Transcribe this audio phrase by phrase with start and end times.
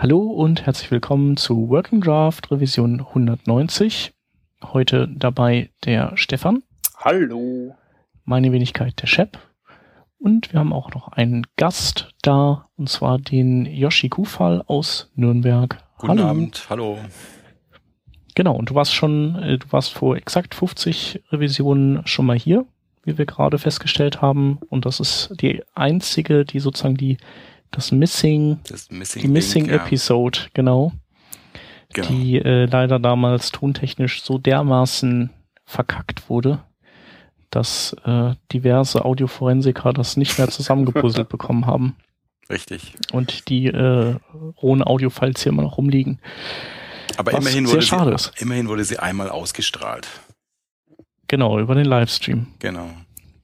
[0.00, 4.12] Hallo und herzlich willkommen zu Working Draft Revision 190.
[4.62, 6.62] Heute dabei der Stefan.
[6.98, 7.74] Hallo.
[8.24, 9.38] Meine Wenigkeit der Shep.
[10.20, 15.78] Und wir haben auch noch einen Gast da, und zwar den Yoshi Kufal aus Nürnberg.
[15.96, 16.28] Guten hallo.
[16.28, 16.98] Abend, hallo.
[18.36, 22.66] Genau, und du warst schon, äh, du warst vor exakt 50 Revisionen schon mal hier,
[23.02, 24.60] wie wir gerade festgestellt haben.
[24.68, 27.16] Und das ist die einzige, die sozusagen die
[27.70, 30.46] das Missing, das Missing die Missing Link, Episode, ja.
[30.54, 30.92] genau,
[31.92, 35.30] genau, die äh, leider damals tontechnisch so dermaßen
[35.64, 36.62] verkackt wurde,
[37.50, 41.96] dass äh, diverse Audioforensiker das nicht mehr zusammengepuzzelt bekommen haben.
[42.50, 42.94] Richtig.
[43.12, 44.16] Und die äh,
[44.62, 46.18] rohen Audiofiles hier immer noch rumliegen.
[47.16, 50.08] Aber immerhin wurde, sie, immerhin wurde sie einmal ausgestrahlt.
[51.26, 52.46] Genau, über den Livestream.
[52.58, 52.90] Genau.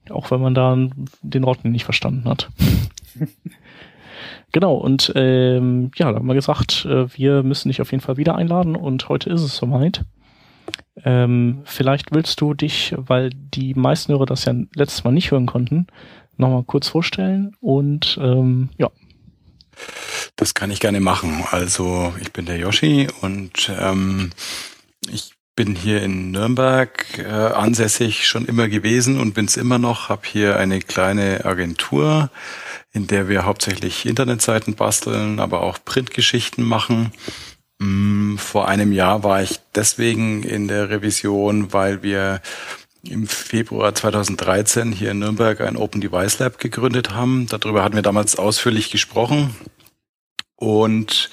[0.09, 0.75] Auch wenn man da
[1.21, 2.49] den Rotten nicht verstanden hat.
[4.55, 8.15] Genau, und ähm, ja, da haben wir gesagt, äh, wir müssen dich auf jeden Fall
[8.15, 10.05] wieder einladen und heute ist es soweit.
[11.03, 15.45] Ähm, vielleicht willst du dich, weil die meisten Hörer das ja letztes Mal nicht hören
[15.45, 15.87] konnten,
[16.37, 18.89] nochmal kurz vorstellen und ähm, ja.
[20.37, 21.43] Das kann ich gerne machen.
[21.51, 24.29] Also ich bin der Yoshi und ähm,
[25.11, 30.09] ich bin hier in Nürnberg äh, ansässig schon immer gewesen und bin es immer noch,
[30.09, 32.29] habe hier eine kleine Agentur
[32.95, 37.11] in der wir hauptsächlich Internetseiten basteln, aber auch Printgeschichten machen.
[37.77, 42.41] Mm, vor einem Jahr war ich deswegen in der Revision, weil wir
[43.03, 47.47] im Februar 2013 hier in Nürnberg ein Open Device Lab gegründet haben.
[47.47, 49.53] Darüber hatten wir damals ausführlich gesprochen.
[50.55, 51.29] Und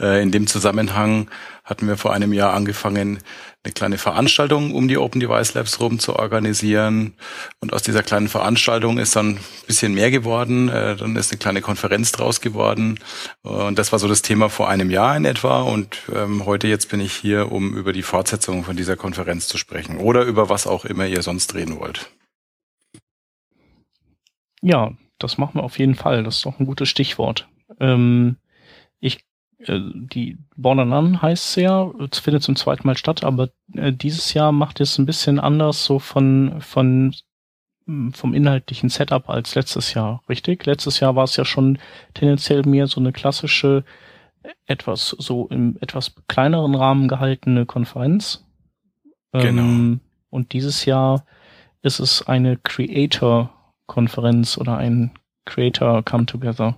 [0.00, 1.28] äh, in dem Zusammenhang
[1.64, 3.18] hatten wir vor einem Jahr angefangen,
[3.64, 7.14] eine kleine Veranstaltung um die Open Device Labs rum zu organisieren.
[7.60, 10.68] Und aus dieser kleinen Veranstaltung ist dann ein bisschen mehr geworden.
[10.68, 12.98] Äh, dann ist eine kleine Konferenz draus geworden.
[13.42, 15.62] Und das war so das Thema vor einem Jahr in etwa.
[15.62, 19.58] Und ähm, heute jetzt bin ich hier, um über die Fortsetzung von dieser Konferenz zu
[19.58, 19.98] sprechen.
[19.98, 22.10] Oder über was auch immer ihr sonst reden wollt.
[24.60, 26.24] Ja, das machen wir auf jeden Fall.
[26.24, 27.48] Das ist doch ein gutes Stichwort.
[27.78, 28.38] Ähm,
[28.98, 29.24] ich
[29.68, 34.80] die Born heißt ja, es findet zum zweiten Mal statt, aber äh, dieses Jahr macht
[34.80, 37.14] es ein bisschen anders so von, von
[37.86, 40.66] hm, vom inhaltlichen Setup als letztes Jahr, richtig?
[40.66, 41.78] Letztes Jahr war es ja schon
[42.14, 43.84] tendenziell mehr so eine klassische,
[44.66, 48.44] etwas so im etwas kleineren Rahmen gehaltene Konferenz.
[49.32, 49.62] Genau.
[49.62, 50.00] Ähm,
[50.30, 51.24] und dieses Jahr
[51.82, 55.12] ist es eine Creator-Konferenz oder ein
[55.44, 56.76] Creator Come Together.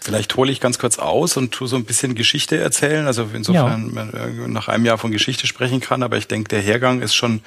[0.00, 3.06] Vielleicht hole ich ganz kurz aus und tu so ein bisschen Geschichte erzählen.
[3.06, 4.04] Also insofern ja.
[4.04, 7.42] man nach einem Jahr von Geschichte sprechen kann, aber ich denke, der Hergang ist schon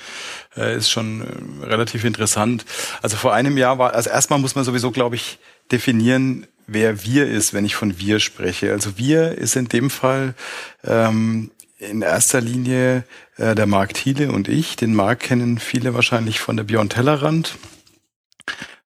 [0.55, 2.65] äh, ist schon äh, relativ interessant.
[3.01, 5.39] Also vor einem Jahr war, also erstmal muss man sowieso, glaube ich,
[5.71, 8.71] definieren, wer wir ist, wenn ich von wir spreche.
[8.71, 10.35] Also wir ist in dem Fall
[10.83, 13.05] ähm, in erster Linie
[13.37, 14.75] äh, der Marc Thiele und ich.
[14.75, 17.55] Den Marc kennen viele wahrscheinlich von der Beyond Tellerrand.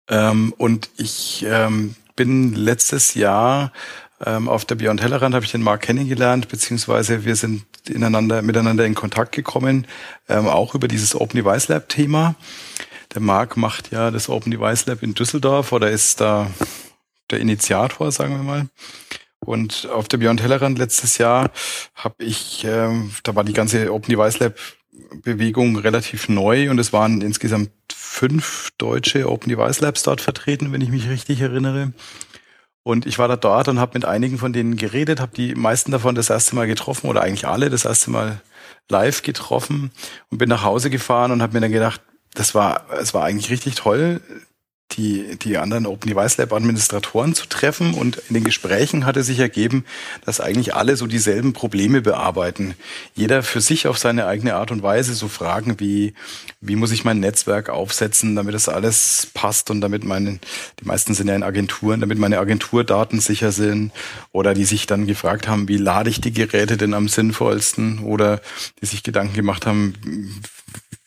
[0.08, 3.72] Ähm, und ich ähm, bin letztes Jahr
[4.26, 8.86] ähm, auf der Beyond Hellerand habe ich den Marc kennengelernt, beziehungsweise wir sind ineinander, miteinander
[8.86, 9.88] in Kontakt gekommen,
[10.30, 12.36] ähm, auch über dieses Open Device Lab Thema.
[13.14, 16.50] Der Marc macht ja das Open Device Lab in Düsseldorf oder ist da
[17.30, 18.68] der Initiator, sagen wir mal.
[19.40, 21.52] Und auf der Beyond Hellerand letztes Jahr
[21.94, 24.56] habe ich, ähm, da war die ganze Open Device Lab
[25.24, 27.70] Bewegung relativ neu und es waren insgesamt
[28.16, 31.92] fünf deutsche Open Device Labs dort vertreten, wenn ich mich richtig erinnere.
[32.82, 35.92] Und ich war da dort und habe mit einigen von denen geredet, habe die meisten
[35.92, 38.42] davon das erste Mal getroffen oder eigentlich alle das erste Mal
[38.90, 39.92] live getroffen
[40.30, 42.02] und bin nach Hause gefahren und habe mir dann gedacht,
[42.34, 44.22] das war, es war eigentlich richtig toll,
[44.92, 47.94] die, die anderen Open Device Lab Administratoren zu treffen.
[47.94, 49.84] Und in den Gesprächen hatte sich ergeben,
[50.26, 52.76] dass eigentlich alle so dieselben Probleme bearbeiten.
[53.14, 56.14] Jeder für sich auf seine eigene Art und Weise so Fragen wie,
[56.62, 60.40] wie muss ich mein Netzwerk aufsetzen, damit das alles passt und damit meine,
[60.80, 63.92] die meisten sind ja in Agenturen, damit meine Agenturdaten sicher sind.
[64.32, 68.00] Oder die sich dann gefragt haben, wie lade ich die Geräte denn am sinnvollsten?
[68.00, 68.42] Oder
[68.82, 69.94] die sich Gedanken gemacht haben,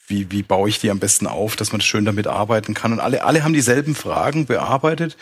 [0.09, 2.93] wie, wie baue ich die am besten auf, dass man schön damit arbeiten kann.
[2.93, 5.17] Und alle, alle haben dieselben Fragen bearbeitet.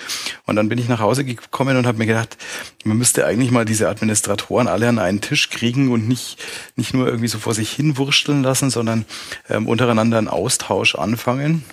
[0.47, 2.37] Und dann bin ich nach Hause gekommen und habe mir gedacht,
[2.85, 6.43] man müsste eigentlich mal diese Administratoren alle an einen Tisch kriegen und nicht,
[6.77, 9.05] nicht nur irgendwie so vor sich hin wursteln lassen, sondern
[9.49, 11.65] ähm, untereinander einen Austausch anfangen.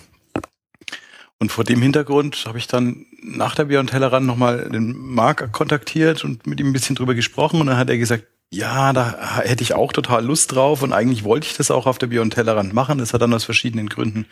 [1.38, 6.24] Und vor dem Hintergrund habe ich dann nach der Beyond Tellerrand nochmal den Marc kontaktiert
[6.24, 7.60] und mit ihm ein bisschen drüber gesprochen.
[7.60, 11.24] Und dann hat er gesagt, ja, da hätte ich auch total Lust drauf und eigentlich
[11.24, 12.98] wollte ich das auch auf der Beyond Tellerrand machen.
[12.98, 14.26] Das hat dann aus verschiedenen Gründen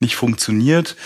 [0.00, 0.96] nicht funktioniert.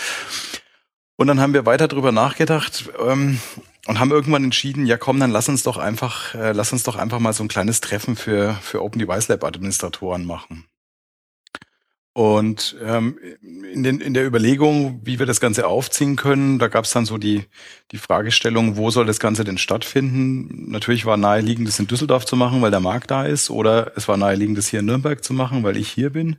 [1.17, 3.41] Und dann haben wir weiter drüber nachgedacht ähm,
[3.87, 6.97] und haben irgendwann entschieden, ja komm, dann lass uns doch einfach, äh, lass uns doch
[6.97, 10.67] einfach mal so ein kleines Treffen für, für Open Device Lab Administratoren machen.
[12.19, 13.17] Und ähm,
[13.73, 17.05] in, den, in der Überlegung, wie wir das Ganze aufziehen können, da gab es dann
[17.05, 17.45] so die,
[17.93, 20.69] die Fragestellung, wo soll das Ganze denn stattfinden?
[20.69, 24.09] Natürlich war naheliegend, das in Düsseldorf zu machen, weil der Markt da ist, oder es
[24.09, 26.39] war naheliegend, das hier in Nürnberg zu machen, weil ich hier bin.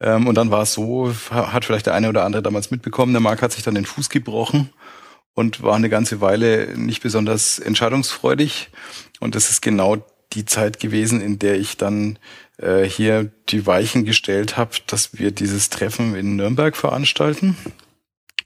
[0.00, 3.20] Ähm, und dann war es so, hat vielleicht der eine oder andere damals mitbekommen, der
[3.20, 4.70] Markt hat sich dann den Fuß gebrochen
[5.34, 8.70] und war eine ganze Weile nicht besonders entscheidungsfreudig.
[9.20, 10.02] Und das ist genau
[10.32, 12.18] die Zeit gewesen, in der ich dann
[12.58, 17.56] äh, hier die Weichen gestellt habe, dass wir dieses Treffen in Nürnberg veranstalten.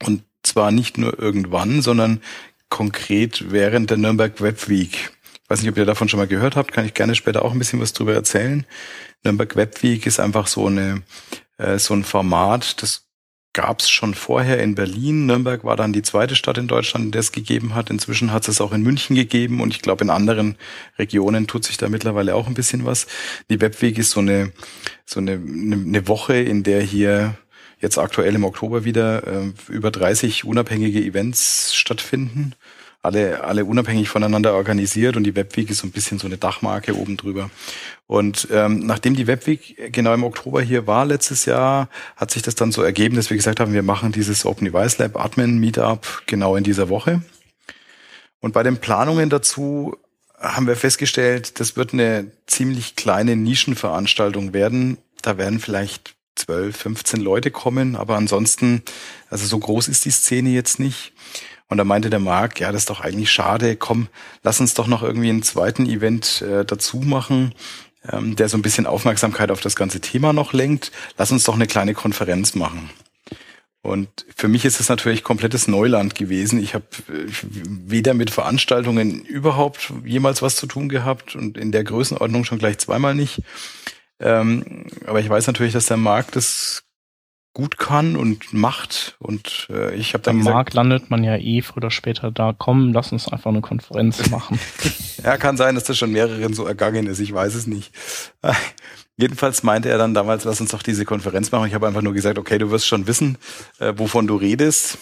[0.05, 2.20] Und zwar nicht nur irgendwann, sondern
[2.69, 5.12] konkret während der Nürnberg Web Week.
[5.44, 7.53] Ich weiß nicht, ob ihr davon schon mal gehört habt, kann ich gerne später auch
[7.53, 8.67] ein bisschen was drüber erzählen.
[9.25, 11.03] Nürnberg Web Week ist einfach so eine
[11.58, 13.06] äh, so ein Format, das
[13.53, 15.27] gab es schon vorher in Berlin.
[15.27, 17.91] Nürnberg war dann die zweite Stadt in Deutschland, in der es gegeben hat.
[17.91, 20.57] Inzwischen hat es auch in München gegeben und ich glaube, in anderen
[20.99, 23.07] Regionen tut sich da mittlerweile auch ein bisschen was.
[23.51, 24.53] Die Webweg ist so eine,
[25.05, 27.35] so eine, eine Woche, in der hier
[27.81, 32.55] jetzt aktuell im Oktober wieder äh, über 30 unabhängige Events stattfinden
[33.03, 36.97] alle, alle unabhängig voneinander organisiert und die Webweek ist so ein bisschen so eine Dachmarke
[36.97, 37.51] oben drüber.
[38.12, 42.55] Und ähm, nachdem die Webweek genau im Oktober hier war letztes Jahr, hat sich das
[42.55, 46.25] dann so ergeben, dass wir gesagt haben, wir machen dieses Open Device Lab Admin Meetup
[46.26, 47.23] genau in dieser Woche.
[48.41, 49.97] Und bei den Planungen dazu
[50.38, 54.99] haben wir festgestellt, das wird eine ziemlich kleine Nischenveranstaltung werden.
[55.23, 58.82] Da werden vielleicht 12, 15 Leute kommen, aber ansonsten,
[59.31, 61.15] also so groß ist die Szene jetzt nicht.
[61.69, 64.08] Und da meinte der Marc, ja, das ist doch eigentlich schade, komm,
[64.43, 67.55] lass uns doch noch irgendwie einen zweiten Event äh, dazu machen,
[68.11, 70.93] ähm, der so ein bisschen Aufmerksamkeit auf das ganze Thema noch lenkt.
[71.19, 72.91] Lass uns doch eine kleine Konferenz machen.
[73.83, 76.63] Und für mich ist es natürlich komplettes Neuland gewesen.
[76.63, 81.83] Ich habe äh, weder mit Veranstaltungen überhaupt jemals was zu tun gehabt und in der
[81.83, 83.43] Größenordnung schon gleich zweimal nicht.
[84.21, 86.81] Ähm, aber ich weiß natürlich, dass der Markt das
[87.55, 89.17] gut kann und macht.
[89.19, 92.55] Und äh, ich habe dann Am Markt landet man ja eh früher oder später da.
[92.57, 94.59] Komm, lass uns einfach eine Konferenz machen.
[95.23, 97.19] ja, kann sein, dass das schon mehreren so ergangen ist.
[97.19, 97.93] Ich weiß es nicht.
[99.17, 101.67] Jedenfalls meinte er dann damals, lass uns doch diese Konferenz machen.
[101.69, 103.37] Ich habe einfach nur gesagt, okay, du wirst schon wissen,
[103.79, 104.99] äh, wovon du redest.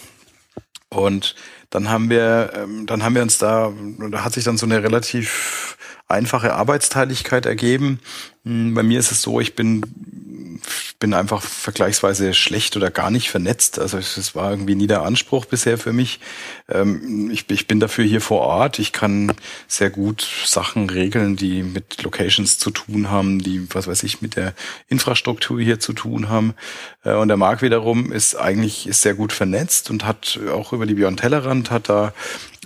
[0.89, 1.35] Und
[1.71, 3.73] dann haben wir, ähm, dann haben wir uns da,
[4.11, 5.77] da hat sich dann so eine relativ
[6.07, 7.99] einfache Arbeitsteiligkeit ergeben.
[8.45, 9.81] Hm, bei mir ist es so, ich bin
[10.99, 13.79] bin einfach vergleichsweise schlecht oder gar nicht vernetzt.
[13.79, 16.19] Also es war irgendwie nie der Anspruch bisher für mich.
[16.69, 18.79] Ähm, ich, ich bin dafür hier vor Ort.
[18.79, 19.33] Ich kann
[19.67, 24.35] sehr gut Sachen regeln, die mit Locations zu tun haben, die, was weiß ich, mit
[24.35, 24.53] der
[24.87, 26.53] Infrastruktur hier zu tun haben.
[27.03, 30.85] Äh, und der Marc wiederum ist eigentlich ist sehr gut vernetzt und hat auch über
[30.85, 32.13] die Beyond Tellerrand hat da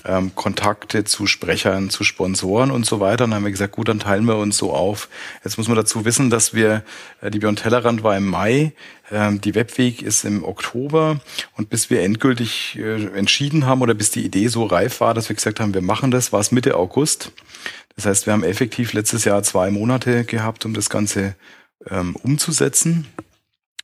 [0.05, 3.23] ähm, Kontakte zu Sprechern, zu Sponsoren und so weiter.
[3.23, 5.09] Und dann haben wir gesagt, gut, dann teilen wir uns so auf.
[5.43, 6.83] Jetzt muss man dazu wissen, dass wir,
[7.21, 8.73] äh, die Beyond Tellerrand war im Mai,
[9.11, 11.19] ähm, die Webweg ist im Oktober
[11.57, 15.29] und bis wir endgültig äh, entschieden haben oder bis die Idee so reif war, dass
[15.29, 17.31] wir gesagt haben, wir machen das, war es Mitte August.
[17.95, 21.35] Das heißt, wir haben effektiv letztes Jahr zwei Monate gehabt, um das Ganze
[21.89, 23.07] ähm, umzusetzen.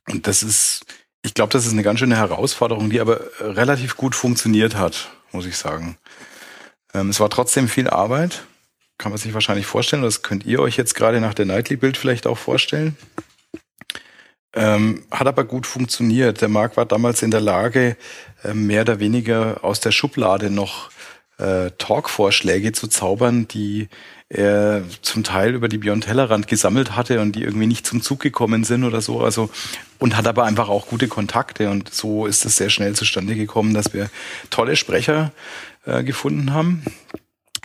[0.08, 0.84] Und das ist,
[1.24, 5.46] ich glaube, das ist eine ganz schöne Herausforderung, die aber relativ gut funktioniert hat, muss
[5.46, 5.96] ich sagen.
[6.94, 8.44] Ähm, es war trotzdem viel Arbeit,
[8.98, 10.02] kann man sich wahrscheinlich vorstellen.
[10.02, 12.96] Das könnt ihr euch jetzt gerade nach der Nightly-Bild vielleicht auch vorstellen.
[14.54, 16.40] Ähm, hat aber gut funktioniert.
[16.42, 17.96] Der Marc war damals in der Lage,
[18.44, 20.90] äh, mehr oder weniger aus der Schublade noch
[21.42, 23.88] äh, Talk-Vorschläge zu zaubern, die
[24.28, 28.20] er zum Teil über die Beyond Tellerrand gesammelt hatte und die irgendwie nicht zum Zug
[28.20, 29.20] gekommen sind oder so.
[29.20, 29.50] Also
[29.98, 33.74] und hat aber einfach auch gute Kontakte und so ist es sehr schnell zustande gekommen,
[33.74, 34.10] dass wir
[34.50, 35.32] tolle Sprecher
[35.84, 36.82] äh, gefunden haben.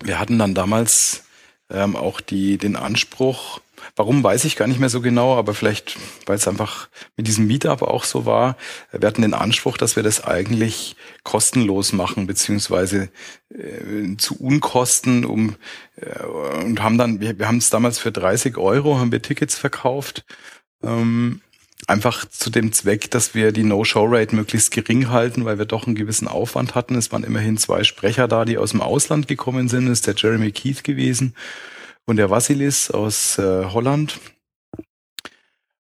[0.04, 1.24] Wir hatten dann damals
[1.70, 3.62] ähm, auch die den Anspruch,
[3.96, 7.48] Warum weiß ich gar nicht mehr so genau, aber vielleicht, weil es einfach mit diesem
[7.48, 8.58] Meetup auch so war.
[8.92, 13.10] Wir hatten den Anspruch, dass wir das eigentlich kostenlos machen, beziehungsweise
[13.50, 15.56] äh, zu Unkosten um
[15.96, 16.24] äh,
[16.64, 20.26] und haben dann, wir, wir haben es damals für 30 Euro, haben wir Tickets verkauft.
[20.84, 21.42] Ähm,
[21.86, 25.96] einfach zu dem Zweck, dass wir die No-Show-Rate möglichst gering halten, weil wir doch einen
[25.96, 26.96] gewissen Aufwand hatten.
[26.96, 29.86] Es waren immerhin zwei Sprecher da, die aus dem Ausland gekommen sind.
[29.86, 31.36] Das ist der Jeremy Keith gewesen
[32.08, 34.20] und der Vassilis aus äh, Holland.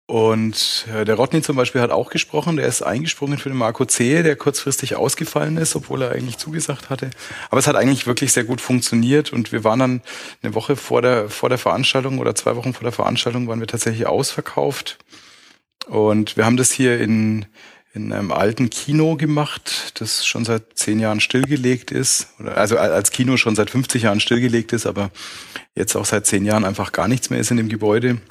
[0.05, 3.85] Und äh, der Rodney zum Beispiel hat auch gesprochen, der ist eingesprungen für den Marco
[3.85, 7.09] C., der kurzfristig ausgefallen ist, obwohl er eigentlich zugesagt hatte.
[7.49, 10.01] Aber es hat eigentlich wirklich sehr gut funktioniert und wir waren dann
[10.43, 13.67] eine Woche vor der, vor der Veranstaltung oder zwei Wochen vor der Veranstaltung waren wir
[13.67, 14.99] tatsächlich ausverkauft.
[15.87, 17.45] Und wir haben das hier in,
[17.93, 22.27] in einem alten Kino gemacht, das schon seit zehn Jahren stillgelegt ist.
[22.39, 25.12] Oder also als Kino schon seit 50 Jahren stillgelegt ist, aber
[25.75, 28.21] jetzt auch seit zehn Jahren einfach gar nichts mehr ist in dem Gebäude.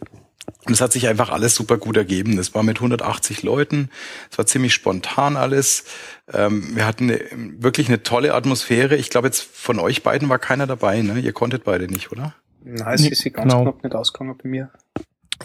[0.66, 2.36] Und es hat sich einfach alles super gut ergeben.
[2.36, 3.90] Das war mit 180 Leuten.
[4.30, 5.84] Es war ziemlich spontan alles.
[6.32, 7.20] Ähm, wir hatten eine,
[7.58, 8.96] wirklich eine tolle Atmosphäre.
[8.96, 11.00] Ich glaube, jetzt von euch beiden war keiner dabei.
[11.02, 11.18] Ne?
[11.20, 12.34] Ihr konntet beide nicht, oder?
[12.62, 13.62] Nein, es ist ganz genau.
[13.62, 14.70] knapp nicht ausgegangen bei mir.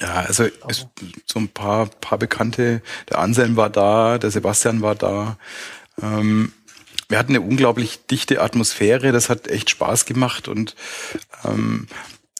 [0.01, 0.87] Ja, also es,
[1.25, 2.81] so ein paar, paar Bekannte.
[3.09, 5.37] Der Anselm war da, der Sebastian war da.
[6.01, 6.51] Ähm,
[7.07, 9.11] wir hatten eine unglaublich dichte Atmosphäre.
[9.11, 10.75] Das hat echt Spaß gemacht und
[11.43, 11.87] ähm,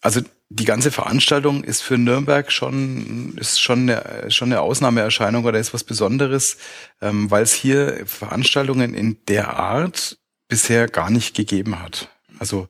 [0.02, 5.60] also die ganze Veranstaltung ist für Nürnberg schon ist schon eine, schon eine Ausnahmeerscheinung oder
[5.60, 6.58] ist was Besonderes,
[7.02, 12.10] ähm, weil es hier Veranstaltungen in der Art bisher gar nicht gegeben hat.
[12.38, 12.68] Also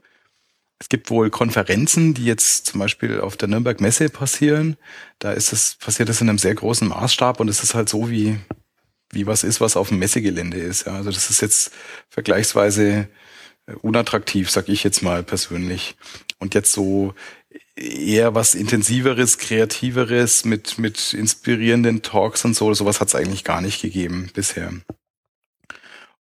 [0.80, 4.78] es gibt wohl Konferenzen, die jetzt zum Beispiel auf der Nürnberg Messe passieren.
[5.20, 8.10] Da ist es, passiert das in einem sehr großen Maßstab und es ist halt so
[8.10, 8.38] wie,
[9.12, 10.86] wie was ist, was auf dem Messegelände ist.
[10.86, 11.72] Ja, also das ist jetzt
[12.10, 13.08] vergleichsweise
[13.68, 15.96] äh, unattraktiv, sag ich jetzt mal persönlich.
[16.40, 17.14] Und jetzt so
[17.78, 23.62] eher was intensiveres, kreativeres mit, mit inspirierenden Talks und so, sowas hat es eigentlich gar
[23.62, 24.74] nicht gegeben bisher.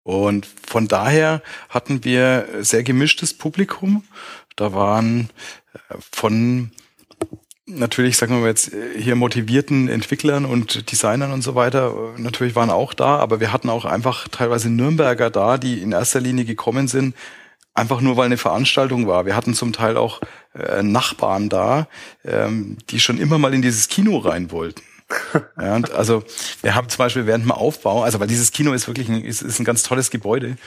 [0.04, 4.04] Und von daher hatten wir sehr gemischtes Publikum.
[4.56, 5.30] Da waren
[5.90, 6.72] äh, von
[7.66, 12.22] natürlich, sagen wir mal jetzt, äh, hier motivierten Entwicklern und Designern und so weiter, äh,
[12.22, 16.22] natürlich waren auch da, aber wir hatten auch einfach teilweise Nürnberger da, die in erster
[16.22, 17.16] Linie gekommen sind,
[17.74, 19.26] einfach nur weil eine Veranstaltung war.
[19.26, 20.22] Wir hatten zum Teil auch
[20.54, 21.88] äh, Nachbarn da,
[22.24, 24.82] ähm, die schon immer mal in dieses Kino rein wollten.
[25.62, 26.24] ja, und also
[26.62, 29.44] wir haben zum Beispiel während dem Aufbau, also weil dieses Kino ist wirklich ein, ist,
[29.44, 30.58] ist ein ganz tolles Gebäude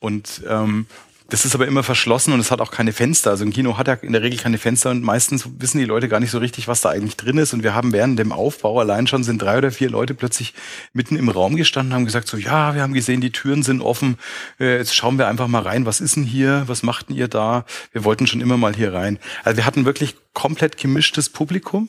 [0.00, 0.86] und ähm,
[1.28, 3.30] das ist aber immer verschlossen und es hat auch keine Fenster.
[3.30, 6.08] Also ein Kino hat ja in der Regel keine Fenster und meistens wissen die Leute
[6.08, 7.52] gar nicht so richtig, was da eigentlich drin ist.
[7.52, 10.54] Und wir haben während dem Aufbau allein schon sind drei oder vier Leute plötzlich
[10.92, 14.18] mitten im Raum gestanden, haben gesagt so, ja, wir haben gesehen, die Türen sind offen.
[14.60, 15.84] Äh, jetzt schauen wir einfach mal rein.
[15.84, 16.62] Was ist denn hier?
[16.66, 17.64] Was macht denn ihr da?
[17.90, 19.18] Wir wollten schon immer mal hier rein.
[19.42, 21.88] Also wir hatten wirklich komplett gemischtes Publikum.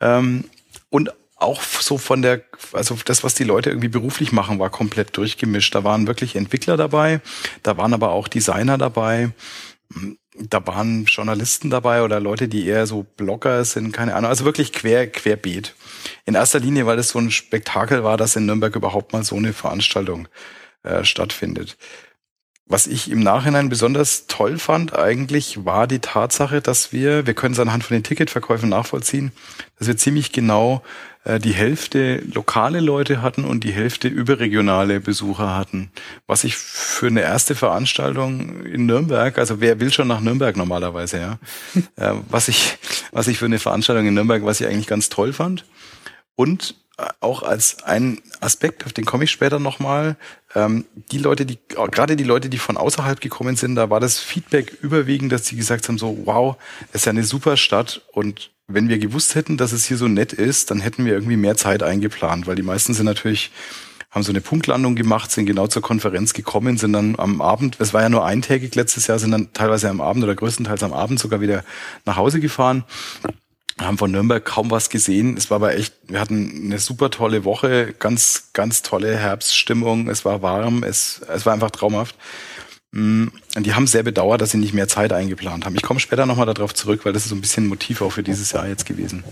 [0.00, 0.44] Ähm,
[0.90, 2.42] und auch so von der,
[2.72, 5.74] also das, was die Leute irgendwie beruflich machen, war komplett durchgemischt.
[5.74, 7.20] Da waren wirklich Entwickler dabei,
[7.62, 9.30] da waren aber auch Designer dabei,
[10.34, 14.72] da waren Journalisten dabei oder Leute, die eher so Blogger sind, keine Ahnung, also wirklich
[14.72, 15.74] quer, querbeet.
[16.26, 19.36] In erster Linie, weil es so ein Spektakel war, dass in Nürnberg überhaupt mal so
[19.36, 20.28] eine Veranstaltung
[20.82, 21.76] äh, stattfindet.
[22.70, 27.54] Was ich im Nachhinein besonders toll fand eigentlich, war die Tatsache, dass wir, wir können
[27.54, 29.32] es anhand von den Ticketverkäufen nachvollziehen,
[29.78, 30.82] dass wir ziemlich genau
[31.24, 35.90] die Hälfte lokale Leute hatten und die Hälfte überregionale Besucher hatten.
[36.26, 41.18] Was ich für eine erste Veranstaltung in Nürnberg, also wer will schon nach Nürnberg normalerweise,
[41.18, 41.38] ja,
[41.96, 42.78] äh, was ich,
[43.12, 45.64] was ich für eine Veranstaltung in Nürnberg, was ich eigentlich ganz toll fand.
[46.34, 46.76] Und
[47.20, 50.16] auch als ein Aspekt, auf den komme ich später nochmal,
[50.54, 54.18] ähm, die Leute, die, gerade die Leute, die von außerhalb gekommen sind, da war das
[54.18, 56.56] Feedback überwiegend, dass sie gesagt haben, so, wow,
[56.92, 60.08] das ist ja eine super Stadt und wenn wir gewusst hätten, dass es hier so
[60.08, 63.52] nett ist, dann hätten wir irgendwie mehr Zeit eingeplant, weil die meisten sind natürlich,
[64.10, 67.94] haben so eine Punktlandung gemacht, sind genau zur Konferenz gekommen, sind dann am Abend, es
[67.94, 71.20] war ja nur eintägig letztes Jahr, sind dann teilweise am Abend oder größtenteils am Abend
[71.20, 71.64] sogar wieder
[72.04, 72.84] nach Hause gefahren
[73.80, 75.36] haben von Nürnberg kaum was gesehen.
[75.36, 80.08] Es war aber echt, wir hatten eine super tolle Woche, ganz, ganz tolle Herbststimmung.
[80.08, 82.16] Es war warm, es, es war einfach traumhaft.
[82.92, 85.76] Mm, und die haben sehr bedauert, dass sie nicht mehr Zeit eingeplant haben.
[85.76, 88.12] Ich komme später nochmal darauf zurück, weil das ist so ein bisschen ein Motiv auch
[88.12, 89.24] für dieses Jahr jetzt gewesen.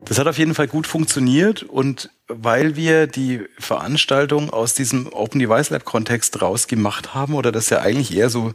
[0.00, 5.40] Das hat auf jeden Fall gut funktioniert und weil wir die Veranstaltung aus diesem Open
[5.40, 8.54] Device Lab Kontext rausgemacht haben oder das ja eigentlich eher so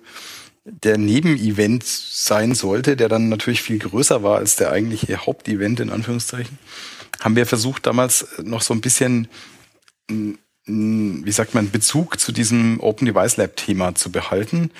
[0.64, 5.90] der Nebenevent sein sollte, der dann natürlich viel größer war als der eigentliche Hauptevent in
[5.90, 6.60] Anführungszeichen,
[7.20, 9.28] haben wir versucht damals noch so ein bisschen,
[10.08, 14.72] wie sagt man, Bezug zu diesem Open Device Lab Thema zu behalten.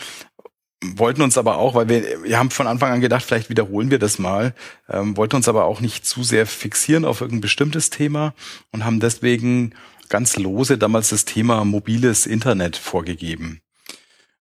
[0.84, 4.00] Wollten uns aber auch, weil wir, wir haben von Anfang an gedacht, vielleicht wiederholen wir
[4.00, 4.56] das mal,
[4.90, 8.34] ähm, wollten uns aber auch nicht zu sehr fixieren auf irgendein bestimmtes Thema
[8.72, 9.76] und haben deswegen
[10.10, 13.62] ganz lose damals das Thema mobiles Internet vorgegeben.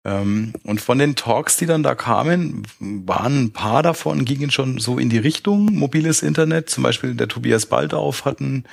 [0.04, 4.78] Ähm, und von den Talks, die dann da kamen, waren ein paar davon, gingen schon
[4.78, 6.68] so in die Richtung mobiles Internet.
[6.68, 8.64] Zum Beispiel der Tobias Baldauf hat einen,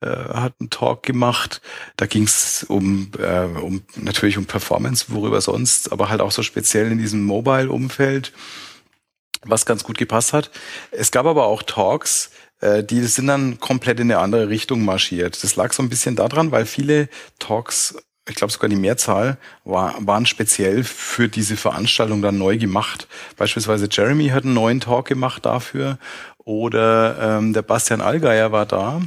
[0.00, 1.60] äh, hat einen Talk gemacht.
[1.96, 6.42] Da ging es um, äh, um natürlich um Performance, worüber sonst, aber halt auch so
[6.42, 8.32] speziell in diesem Mobile-Umfeld,
[9.42, 10.50] was ganz gut gepasst hat.
[10.90, 15.40] Es gab aber auch Talks, äh, die sind dann komplett in eine andere Richtung marschiert.
[15.44, 17.94] Das lag so ein bisschen daran, weil viele Talks
[18.30, 23.08] ich glaube sogar die Mehrzahl, war, waren speziell für diese Veranstaltung dann neu gemacht.
[23.36, 25.98] Beispielsweise Jeremy hat einen neuen Talk gemacht dafür
[26.38, 29.00] oder ähm, der Bastian Allgeier war da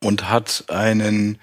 [0.00, 1.38] und hat einen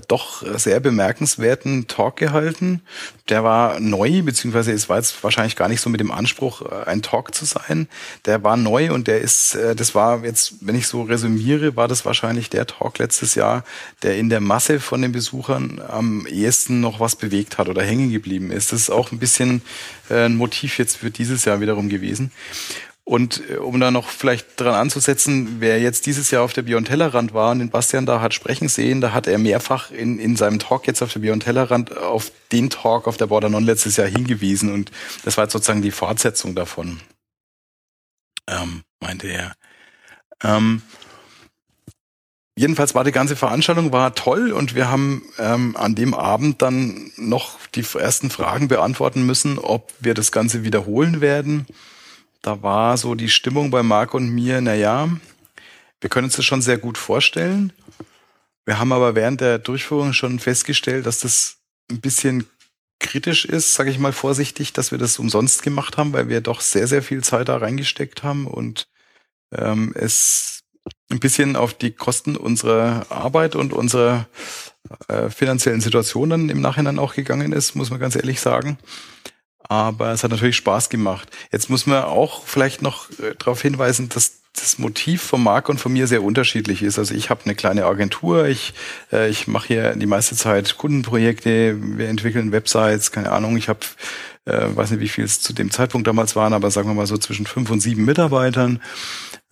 [0.00, 2.82] doch sehr bemerkenswerten Talk gehalten.
[3.28, 6.84] Der war neu, beziehungsweise es war jetzt wahrscheinlich gar nicht so mit dem Anspruch, äh,
[6.86, 7.88] ein Talk zu sein.
[8.24, 11.88] Der war neu und der ist, äh, das war jetzt, wenn ich so resümiere, war
[11.88, 13.64] das wahrscheinlich der Talk letztes Jahr,
[14.02, 18.10] der in der Masse von den Besuchern am ehesten noch was bewegt hat oder hängen
[18.10, 18.72] geblieben ist.
[18.72, 19.62] Das ist auch ein bisschen
[20.08, 22.32] ein Motiv jetzt für dieses Jahr wiederum gewesen.
[23.04, 26.86] Und äh, um da noch vielleicht dran anzusetzen, wer jetzt dieses Jahr auf der Beyond
[26.86, 30.36] Tellerrand war und den Bastian da hat sprechen sehen, da hat er mehrfach in, in
[30.36, 33.96] seinem Talk jetzt auf der Beyond Tellerrand auf den Talk auf der Border Non letztes
[33.96, 34.92] Jahr hingewiesen und
[35.24, 37.00] das war jetzt sozusagen die Fortsetzung davon,
[38.48, 39.54] ähm, meinte er.
[40.44, 40.82] Ähm,
[42.56, 47.10] jedenfalls war die ganze Veranstaltung war toll und wir haben ähm, an dem Abend dann
[47.16, 51.66] noch die ersten Fragen beantworten müssen, ob wir das Ganze wiederholen werden
[52.42, 55.08] da war so die Stimmung bei Marc und mir, na ja,
[56.00, 57.72] wir können uns das schon sehr gut vorstellen.
[58.66, 61.58] Wir haben aber während der Durchführung schon festgestellt, dass das
[61.90, 62.46] ein bisschen
[62.98, 66.60] kritisch ist, sage ich mal vorsichtig, dass wir das umsonst gemacht haben, weil wir doch
[66.60, 68.88] sehr, sehr viel Zeit da reingesteckt haben und
[69.52, 70.60] ähm, es
[71.10, 74.26] ein bisschen auf die Kosten unserer Arbeit und unserer
[75.08, 78.78] äh, finanziellen Situation dann im Nachhinein auch gegangen ist, muss man ganz ehrlich sagen
[79.68, 81.28] aber es hat natürlich Spaß gemacht.
[81.50, 85.78] Jetzt muss man auch vielleicht noch äh, darauf hinweisen, dass das Motiv von Marc und
[85.78, 86.98] von mir sehr unterschiedlich ist.
[86.98, 88.74] Also ich habe eine kleine Agentur, ich,
[89.10, 93.80] äh, ich mache hier die meiste Zeit Kundenprojekte, wir entwickeln Websites, keine Ahnung, ich habe
[94.44, 97.06] äh, weiß nicht, wie viel es zu dem Zeitpunkt damals waren, aber sagen wir mal
[97.06, 98.80] so zwischen fünf und sieben Mitarbeitern.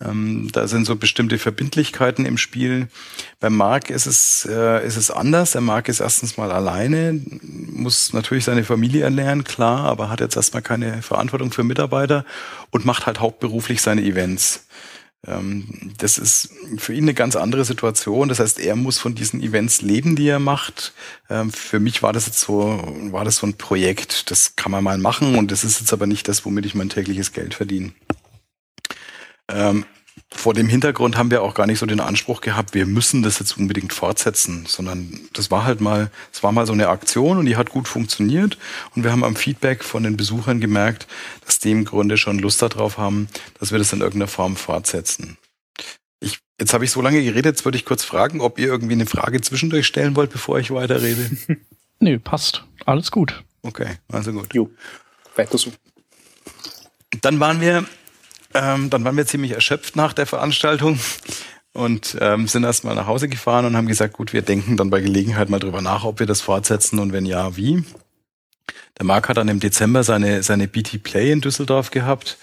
[0.03, 2.87] Ähm, da sind so bestimmte Verbindlichkeiten im Spiel.
[3.39, 5.51] Beim Marc ist es, äh, ist es anders.
[5.51, 10.35] Der Marc ist erstens mal alleine, muss natürlich seine Familie ernähren, klar, aber hat jetzt
[10.35, 12.25] erstmal keine Verantwortung für Mitarbeiter
[12.71, 14.65] und macht halt hauptberuflich seine Events.
[15.27, 18.29] Ähm, das ist für ihn eine ganz andere Situation.
[18.29, 20.93] Das heißt, er muss von diesen Events leben, die er macht.
[21.29, 22.81] Ähm, für mich war das jetzt so,
[23.11, 24.31] war das so ein Projekt.
[24.31, 26.89] Das kann man mal machen und das ist jetzt aber nicht das, womit ich mein
[26.89, 27.91] tägliches Geld verdiene.
[29.49, 29.85] Ähm,
[30.33, 33.39] vor dem Hintergrund haben wir auch gar nicht so den Anspruch gehabt, wir müssen das
[33.39, 37.45] jetzt unbedingt fortsetzen, sondern das war halt mal, es war mal so eine Aktion und
[37.45, 38.57] die hat gut funktioniert
[38.95, 41.07] und wir haben am Feedback von den Besuchern gemerkt,
[41.45, 43.27] dass die im Grunde schon Lust darauf haben,
[43.59, 45.37] dass wir das in irgendeiner Form fortsetzen.
[46.21, 48.93] Ich, jetzt habe ich so lange geredet, jetzt würde ich kurz fragen, ob ihr irgendwie
[48.93, 51.29] eine Frage zwischendurch stellen wollt, bevor ich weiterrede.
[51.99, 52.63] Nö, passt.
[52.85, 53.43] Alles gut.
[53.63, 54.53] Okay, also gut.
[54.53, 54.71] Jo,
[55.35, 55.71] weiter so.
[57.21, 57.85] Dann waren wir
[58.53, 60.99] ähm, dann waren wir ziemlich erschöpft nach der Veranstaltung
[61.73, 65.01] und ähm, sind erstmal nach Hause gefahren und haben gesagt, gut, wir denken dann bei
[65.01, 67.83] Gelegenheit mal drüber nach, ob wir das fortsetzen und wenn ja, wie.
[68.97, 72.37] Der Marc hat dann im Dezember seine, seine BT Play in Düsseldorf gehabt.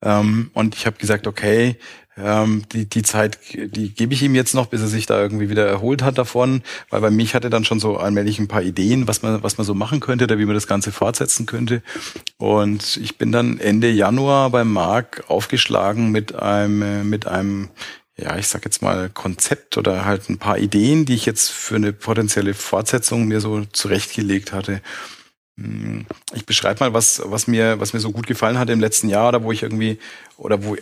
[0.00, 1.76] Ähm, und ich habe gesagt, okay,
[2.16, 5.48] ähm, die, die Zeit, die gebe ich ihm jetzt noch, bis er sich da irgendwie
[5.48, 9.08] wieder erholt hat davon, weil bei mich hatte dann schon so allmählich ein paar Ideen,
[9.08, 11.82] was man, was man so machen könnte oder wie man das Ganze fortsetzen könnte.
[12.36, 17.70] Und ich bin dann Ende Januar beim Marc aufgeschlagen mit einem, mit einem,
[18.16, 21.76] ja, ich sag jetzt mal Konzept oder halt ein paar Ideen, die ich jetzt für
[21.76, 24.82] eine potenzielle Fortsetzung mir so zurechtgelegt hatte.
[25.58, 29.08] Hm, ich beschreibe mal, was, was mir, was mir so gut gefallen hat im letzten
[29.08, 29.98] Jahr oder wo ich irgendwie,
[30.36, 30.76] oder wo,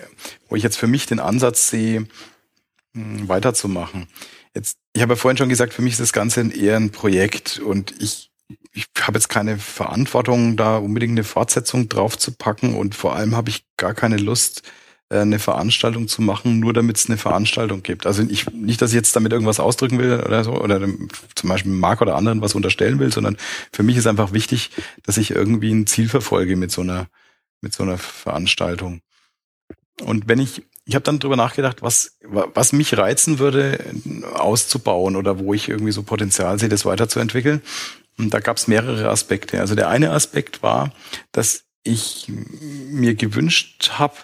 [0.49, 2.07] wo ich jetzt für mich den Ansatz sehe,
[2.95, 4.07] hm, weiterzumachen.
[4.55, 7.59] Jetzt, ich habe ja vorhin schon gesagt, für mich ist das Ganze eher ein Projekt
[7.59, 8.31] und ich,
[8.73, 13.37] ich habe jetzt keine Verantwortung, da unbedingt eine Fortsetzung drauf zu packen und vor allem
[13.37, 14.63] habe ich gar keine Lust,
[15.11, 18.07] eine Veranstaltung zu machen, nur damit es eine Veranstaltung gibt.
[18.07, 20.81] Also ich, nicht, dass ich jetzt damit irgendwas ausdrücken will oder so, oder
[21.35, 23.37] zum Beispiel Marc oder anderen was unterstellen will, sondern
[23.73, 24.71] für mich ist einfach wichtig,
[25.03, 27.09] dass ich irgendwie ein Ziel verfolge mit so einer,
[27.61, 29.01] mit so einer Veranstaltung.
[30.01, 33.85] Und wenn ich, ich habe dann drüber nachgedacht, was, was mich reizen würde,
[34.35, 37.63] auszubauen oder wo ich irgendwie so Potenzial sehe, das weiterzuentwickeln.
[38.17, 39.61] Und da gab es mehrere Aspekte.
[39.61, 40.93] Also der eine Aspekt war,
[41.33, 44.15] dass ich mir gewünscht habe,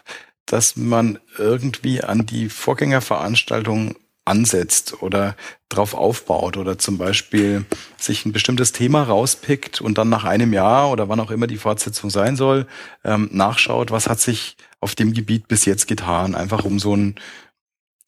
[0.47, 5.37] dass man irgendwie an die Vorgängerveranstaltung ansetzt oder
[5.69, 7.65] drauf aufbaut oder zum Beispiel
[7.97, 11.57] sich ein bestimmtes Thema rauspickt und dann nach einem Jahr oder wann auch immer die
[11.57, 12.67] Fortsetzung sein soll,
[13.05, 17.15] ähm, nachschaut, was hat sich auf dem Gebiet bis jetzt getan, einfach um so ein,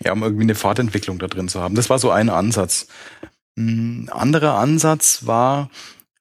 [0.03, 1.77] ja, um irgendwie eine Fahrtentwicklung da drin zu haben.
[1.77, 2.88] Das war so ein Ansatz.
[3.57, 5.70] Ein anderer Ansatz war,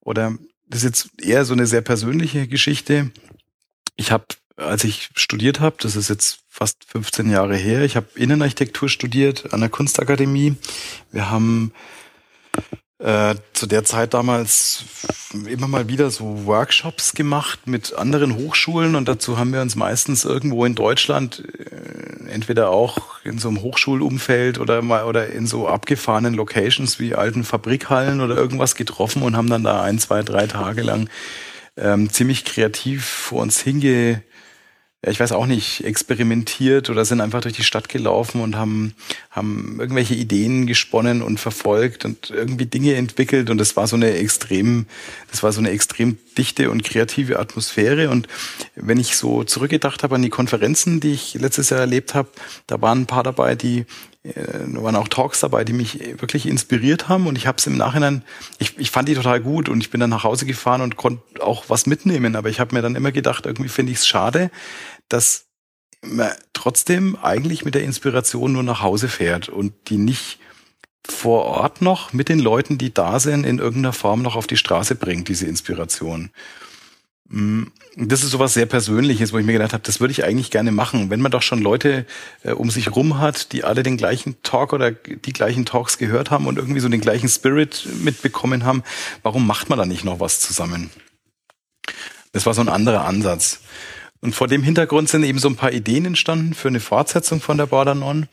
[0.01, 3.11] oder das ist jetzt eher so eine sehr persönliche Geschichte.
[3.95, 4.25] Ich habe
[4.57, 9.53] als ich studiert habe, das ist jetzt fast 15 Jahre her, ich habe Innenarchitektur studiert
[9.53, 10.55] an der Kunstakademie.
[11.11, 11.71] Wir haben
[12.99, 14.83] äh, zu der Zeit damals
[15.47, 20.25] immer mal wieder so Workshops gemacht mit anderen Hochschulen und dazu haben wir uns meistens
[20.25, 25.67] irgendwo in Deutschland äh, entweder auch in so einem Hochschulumfeld oder mal oder in so
[25.67, 30.47] abgefahrenen Locations wie alten Fabrikhallen oder irgendwas getroffen und haben dann da ein, zwei, drei
[30.47, 31.07] Tage lang
[31.75, 34.23] ähm, ziemlich kreativ vor uns hinge
[35.05, 38.95] ja, ich weiß auch nicht, experimentiert oder sind einfach durch die Stadt gelaufen und haben,
[39.29, 43.51] haben irgendwelche Ideen gesponnen und verfolgt und irgendwie Dinge entwickelt.
[43.51, 44.87] Und das war so eine extrem,
[45.29, 48.09] das war so eine extrem dichte und kreative Atmosphäre.
[48.09, 48.27] Und
[48.75, 52.29] wenn ich so zurückgedacht habe an die Konferenzen, die ich letztes Jahr erlebt habe,
[52.65, 53.85] da waren ein paar dabei, die
[54.35, 57.77] äh, waren auch Talks dabei, die mich wirklich inspiriert haben und ich habe es im
[57.77, 58.23] Nachhinein,
[58.59, 61.23] ich, ich fand die total gut und ich bin dann nach Hause gefahren und konnte
[61.41, 64.51] auch was mitnehmen, aber ich habe mir dann immer gedacht, irgendwie finde ich es schade,
[65.09, 65.45] dass
[66.01, 70.39] man trotzdem eigentlich mit der Inspiration nur nach Hause fährt und die nicht
[71.09, 74.57] vor Ort noch mit den Leuten, die da sind, in irgendeiner Form noch auf die
[74.57, 76.31] Straße bringt, diese Inspiration.
[77.29, 77.63] Mm,
[77.95, 80.71] das ist sowas sehr Persönliches, wo ich mir gedacht habe, das würde ich eigentlich gerne
[80.71, 81.09] machen.
[81.09, 82.05] Wenn man doch schon Leute
[82.43, 86.31] äh, um sich rum hat, die alle den gleichen Talk oder die gleichen Talks gehört
[86.31, 88.83] haben und irgendwie so den gleichen Spirit mitbekommen haben,
[89.23, 90.89] warum macht man da nicht noch was zusammen?
[92.31, 93.61] Das war so ein anderer Ansatz.
[94.19, 97.57] Und vor dem Hintergrund sind eben so ein paar Ideen entstanden für eine Fortsetzung von
[97.57, 98.27] der Border On.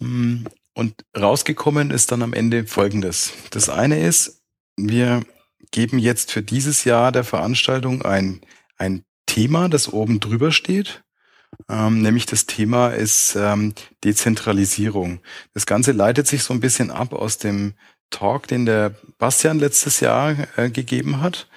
[0.00, 3.32] Mm, und rausgekommen ist dann am Ende Folgendes.
[3.50, 4.40] Das eine ist,
[4.76, 5.22] wir
[5.70, 8.40] geben jetzt für dieses Jahr der Veranstaltung ein,
[8.76, 11.02] ein Thema, das oben drüber steht.
[11.68, 15.20] Ähm, nämlich das Thema ist ähm, Dezentralisierung.
[15.54, 17.74] Das Ganze leitet sich so ein bisschen ab aus dem
[18.10, 21.48] Talk, den der Bastian letztes Jahr äh, gegeben hat.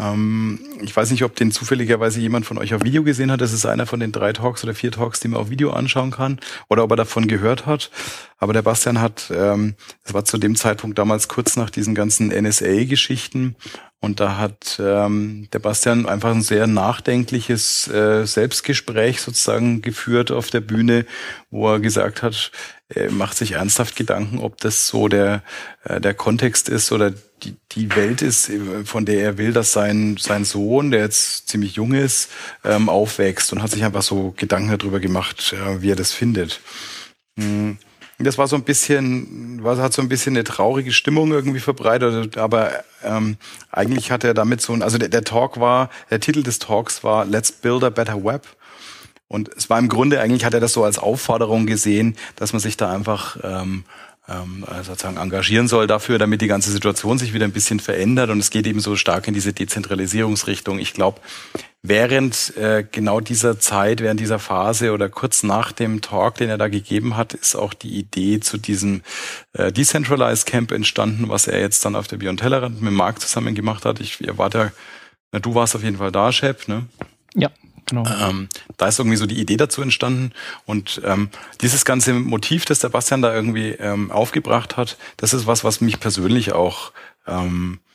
[0.00, 3.40] Ähm, ich weiß nicht, ob den zufälligerweise jemand von euch auf Video gesehen hat.
[3.40, 6.10] Das ist einer von den drei Talks oder vier Talks, die man auf Video anschauen
[6.10, 6.40] kann.
[6.68, 7.90] Oder ob er davon gehört hat.
[8.38, 12.28] Aber der Bastian hat, ähm, das war zu dem Zeitpunkt damals kurz nach diesen ganzen
[12.28, 13.56] NSA-Geschichten,
[14.00, 20.48] und da hat ähm, der Bastian einfach ein sehr nachdenkliches äh, Selbstgespräch sozusagen geführt auf
[20.48, 21.04] der Bühne,
[21.50, 22.50] wo er gesagt hat,
[22.88, 25.42] er macht sich ernsthaft Gedanken, ob das so der,
[25.84, 28.50] äh, der Kontext ist oder die, die Welt ist,
[28.84, 32.30] von der er will, dass sein, sein Sohn, der jetzt ziemlich jung ist,
[32.64, 36.60] ähm, aufwächst und hat sich einfach so Gedanken darüber gemacht, äh, wie er das findet.
[37.38, 37.78] Hm.
[38.22, 42.36] Das war so ein bisschen, was hat so ein bisschen eine traurige Stimmung irgendwie verbreitet,
[42.36, 42.70] aber
[43.02, 43.36] ähm,
[43.72, 47.02] eigentlich hat er damit so ein, also der, der Talk war, der Titel des Talks
[47.02, 48.46] war Let's Build a Better Web.
[49.28, 52.60] Und es war im Grunde, eigentlich hat er das so als Aufforderung gesehen, dass man
[52.60, 53.84] sich da einfach ähm,
[54.28, 58.30] ähm, sozusagen engagieren soll dafür, damit die ganze Situation sich wieder ein bisschen verändert.
[58.30, 60.78] Und es geht eben so stark in diese Dezentralisierungsrichtung.
[60.78, 61.20] Ich glaube,
[61.82, 66.58] während äh, genau dieser Zeit, während dieser Phase oder kurz nach dem Talk, den er
[66.58, 69.02] da gegeben hat, ist auch die Idee zu diesem
[69.54, 73.54] äh, Decentralized Camp entstanden, was er jetzt dann auf der Beyond Tellerrand mit Marc zusammen
[73.54, 74.00] gemacht hat.
[74.00, 74.72] Ich erwarte,
[75.32, 76.86] na, du warst auf jeden Fall da, Shep, ne?
[77.34, 77.50] Ja,
[77.90, 78.04] Genau.
[78.06, 80.30] Ähm, da ist irgendwie so die Idee dazu entstanden
[80.64, 81.28] und ähm,
[81.60, 85.80] dieses ganze Motiv, das der Bastian da irgendwie ähm, aufgebracht hat, das ist was, was
[85.80, 86.92] mich persönlich auch,
[87.26, 87.89] ähm, äh,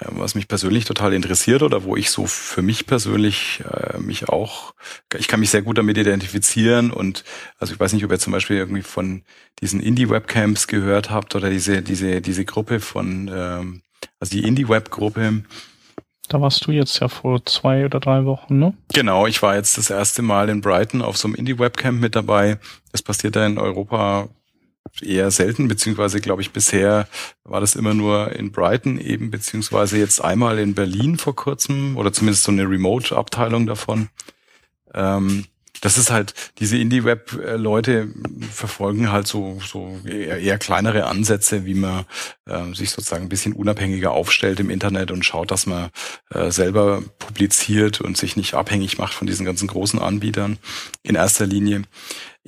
[0.00, 4.74] was mich persönlich total interessiert oder wo ich so für mich persönlich äh, mich auch,
[5.16, 7.24] ich kann mich sehr gut damit identifizieren und
[7.58, 9.22] also ich weiß nicht, ob ihr zum Beispiel irgendwie von
[9.60, 13.82] diesen Indie-Webcamps gehört habt oder diese diese diese Gruppe von, ähm,
[14.18, 15.44] also die Indie-Web-Gruppe
[16.28, 18.74] da warst du jetzt ja vor zwei oder drei Wochen, ne?
[18.92, 22.58] Genau, ich war jetzt das erste Mal in Brighton auf so einem Indie-Webcamp mit dabei.
[22.90, 24.28] Das passiert da in Europa
[25.02, 27.08] eher selten, beziehungsweise glaube ich bisher
[27.44, 32.12] war das immer nur in Brighton eben, beziehungsweise jetzt einmal in Berlin vor kurzem oder
[32.12, 34.08] zumindest so eine Remote-Abteilung davon.
[34.94, 35.44] Ähm,
[35.80, 38.08] das ist halt, diese Indie-Web-Leute
[38.50, 42.06] verfolgen halt so, so eher, eher kleinere Ansätze, wie man
[42.46, 45.90] äh, sich sozusagen ein bisschen unabhängiger aufstellt im Internet und schaut, dass man
[46.30, 50.58] äh, selber publiziert und sich nicht abhängig macht von diesen ganzen großen Anbietern
[51.02, 51.82] in erster Linie.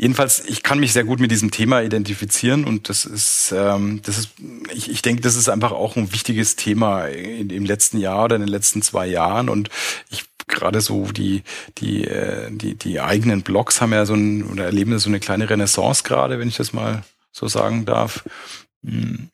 [0.01, 4.17] Jedenfalls, ich kann mich sehr gut mit diesem Thema identifizieren und das ist, ähm, das
[4.17, 4.31] ist,
[4.73, 8.37] ich, ich denke, das ist einfach auch ein wichtiges Thema in, im letzten Jahr oder
[8.37, 9.71] in den letzten zwei Jahren und
[10.09, 11.43] ich gerade so die,
[11.79, 15.51] die, äh, die, die eigenen Blogs haben ja so ein, oder erleben so eine kleine
[15.51, 18.25] Renaissance gerade, wenn ich das mal so sagen darf.
[18.85, 19.31] Hm.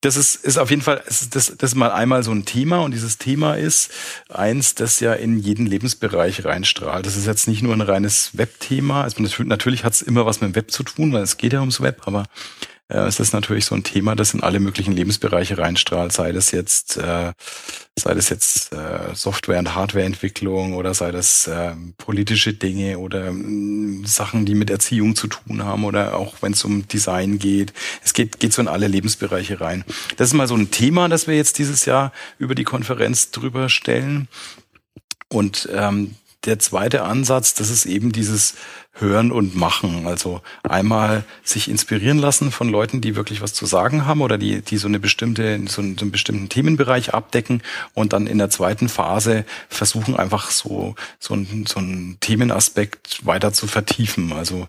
[0.00, 2.92] Das ist, ist auf jeden Fall, das, das ist mal einmal so ein Thema und
[2.94, 3.90] dieses Thema ist
[4.28, 7.04] eins, das ja in jeden Lebensbereich reinstrahlt.
[7.04, 9.02] Das ist jetzt nicht nur ein reines Webthema.
[9.02, 11.60] Also natürlich hat es immer was mit dem Web zu tun, weil es geht ja
[11.60, 12.26] ums Web, aber
[12.88, 16.50] äh, es ist natürlich so ein Thema, das in alle möglichen Lebensbereiche reinstrahlt, sei das
[16.50, 17.32] jetzt, äh,
[17.98, 24.04] sei das jetzt äh, Software- und Hardwareentwicklung oder sei das äh, politische Dinge oder äh,
[24.04, 27.72] Sachen, die mit Erziehung zu tun haben oder auch wenn es um Design geht.
[28.02, 29.84] Es geht, geht so in alle Lebensbereiche rein.
[30.16, 33.68] Das ist mal so ein Thema, das wir jetzt dieses Jahr über die Konferenz drüber
[33.68, 34.28] stellen.
[35.28, 38.54] Und ähm, der zweite Ansatz, das ist eben dieses
[38.92, 40.06] Hören und Machen.
[40.06, 44.62] Also einmal sich inspirieren lassen von Leuten, die wirklich was zu sagen haben oder die,
[44.62, 47.62] die so eine bestimmte, so einen, so einen bestimmten Themenbereich abdecken
[47.94, 53.52] und dann in der zweiten Phase versuchen einfach so, so, ein, so einen Themenaspekt weiter
[53.52, 54.32] zu vertiefen.
[54.32, 54.68] Also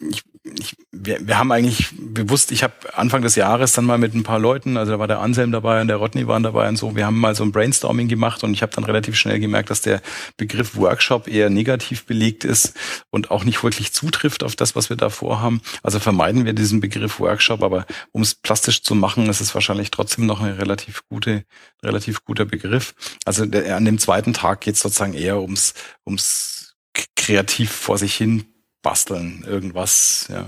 [0.00, 4.14] ich ich, wir, wir haben eigentlich bewusst, ich habe Anfang des Jahres dann mal mit
[4.14, 6.76] ein paar Leuten, also da war der Anselm dabei und der Rodney waren dabei und
[6.76, 9.70] so, wir haben mal so ein Brainstorming gemacht und ich habe dann relativ schnell gemerkt,
[9.70, 10.02] dass der
[10.36, 12.74] Begriff Workshop eher negativ belegt ist
[13.10, 15.62] und auch nicht wirklich zutrifft auf das, was wir da vorhaben.
[15.82, 19.90] Also vermeiden wir diesen Begriff Workshop, aber um es plastisch zu machen, ist es wahrscheinlich
[19.90, 21.44] trotzdem noch ein relativ gute,
[21.82, 22.94] relativ guter Begriff.
[23.24, 25.72] Also der, an dem zweiten Tag geht es sozusagen eher ums,
[26.06, 26.74] ums
[27.16, 28.44] kreativ vor sich hin
[28.84, 30.28] basteln, irgendwas.
[30.30, 30.46] Ja.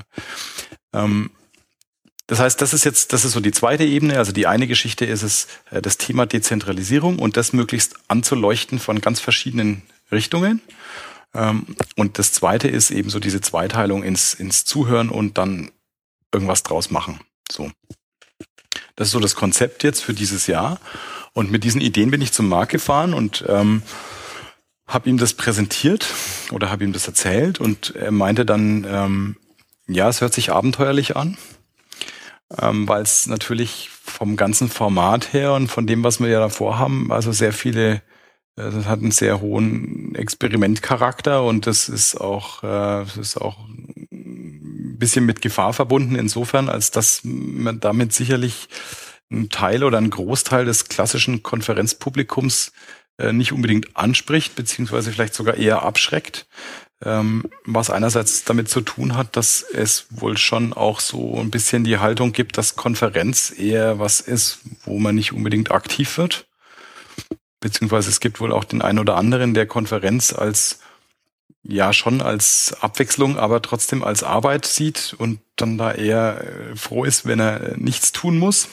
[0.92, 1.30] Ähm,
[2.28, 4.18] das heißt, das ist jetzt, das ist so die zweite Ebene.
[4.18, 9.00] Also die eine Geschichte ist es, äh, das Thema Dezentralisierung und das möglichst anzuleuchten von
[9.00, 10.60] ganz verschiedenen Richtungen.
[11.34, 15.72] Ähm, und das zweite ist eben so diese Zweiteilung ins, ins Zuhören und dann
[16.32, 17.20] irgendwas draus machen.
[17.50, 17.70] So.
[18.96, 20.78] Das ist so das Konzept jetzt für dieses Jahr.
[21.32, 23.82] Und mit diesen Ideen bin ich zum Markt gefahren und ähm,
[24.86, 26.06] habe ihm das präsentiert
[26.52, 29.36] oder habe ihm das erzählt und er meinte dann, ähm,
[29.88, 31.36] ja, es hört sich abenteuerlich an,
[32.60, 36.78] ähm, weil es natürlich vom ganzen Format her und von dem, was wir ja davor
[36.78, 37.94] haben, also sehr viele,
[38.56, 43.58] äh, das hat einen sehr hohen Experimentcharakter und das ist auch, äh, das ist auch
[43.68, 48.68] ein bisschen mit Gefahr verbunden insofern, als dass man damit sicherlich
[49.30, 52.72] ein Teil oder ein Großteil des klassischen Konferenzpublikums
[53.32, 56.46] nicht unbedingt anspricht, beziehungsweise vielleicht sogar eher abschreckt.
[57.04, 61.84] Ähm, was einerseits damit zu tun hat, dass es wohl schon auch so ein bisschen
[61.84, 66.46] die Haltung gibt, dass Konferenz eher was ist, wo man nicht unbedingt aktiv wird.
[67.60, 70.78] Beziehungsweise es gibt wohl auch den einen oder anderen, der Konferenz als
[71.68, 77.04] ja schon als Abwechslung, aber trotzdem als Arbeit sieht und dann da eher äh, froh
[77.04, 78.68] ist, wenn er nichts tun muss.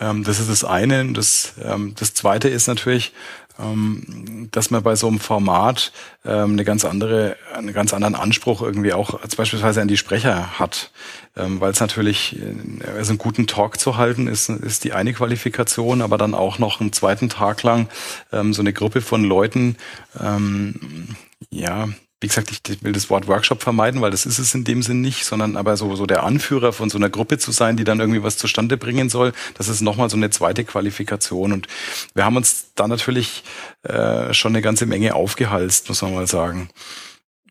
[0.00, 1.12] Ähm, das ist das eine.
[1.12, 3.12] Das, ähm, das zweite ist natürlich,
[3.58, 5.92] ähm, dass man bei so einem Format
[6.24, 10.58] ähm, eine ganz andere, einen ganz anderen Anspruch irgendwie auch als beispielsweise an die Sprecher
[10.58, 10.90] hat.
[11.36, 15.12] Ähm, Weil es natürlich, äh, also einen guten Talk zu halten, ist, ist die eine
[15.12, 17.88] Qualifikation, aber dann auch noch einen zweiten Tag lang
[18.32, 19.76] ähm, so eine Gruppe von Leuten,
[20.18, 21.16] ähm,
[21.50, 21.88] ja,
[22.20, 25.00] wie gesagt, ich will das Wort Workshop vermeiden, weil das ist es in dem Sinn
[25.00, 27.98] nicht, sondern aber so, so der Anführer von so einer Gruppe zu sein, die dann
[27.98, 31.52] irgendwie was zustande bringen soll, das ist nochmal so eine zweite Qualifikation.
[31.52, 31.66] Und
[32.14, 33.42] wir haben uns da natürlich
[33.84, 36.68] äh, schon eine ganze Menge aufgehalst, muss man mal sagen.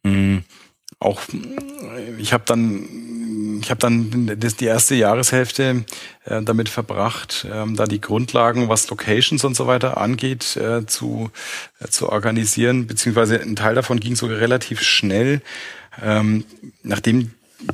[0.03, 0.43] Mhm.
[0.99, 1.21] Auch
[2.17, 2.88] ich habe dann
[3.61, 5.85] ich habe dann das, die erste Jahreshälfte
[6.25, 11.31] äh, damit verbracht, ähm, da die Grundlagen, was Locations und so weiter angeht, äh, zu,
[11.79, 15.41] äh, zu organisieren, beziehungsweise ein Teil davon ging sogar relativ schnell.
[16.01, 16.45] Ähm,
[16.83, 17.31] nachdem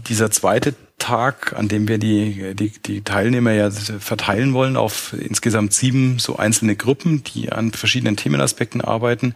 [0.08, 5.74] dieser zweite Tag, an dem wir die, die, die Teilnehmer ja verteilen wollen auf insgesamt
[5.74, 9.36] sieben so einzelne Gruppen, die an verschiedenen Themenaspekten arbeiten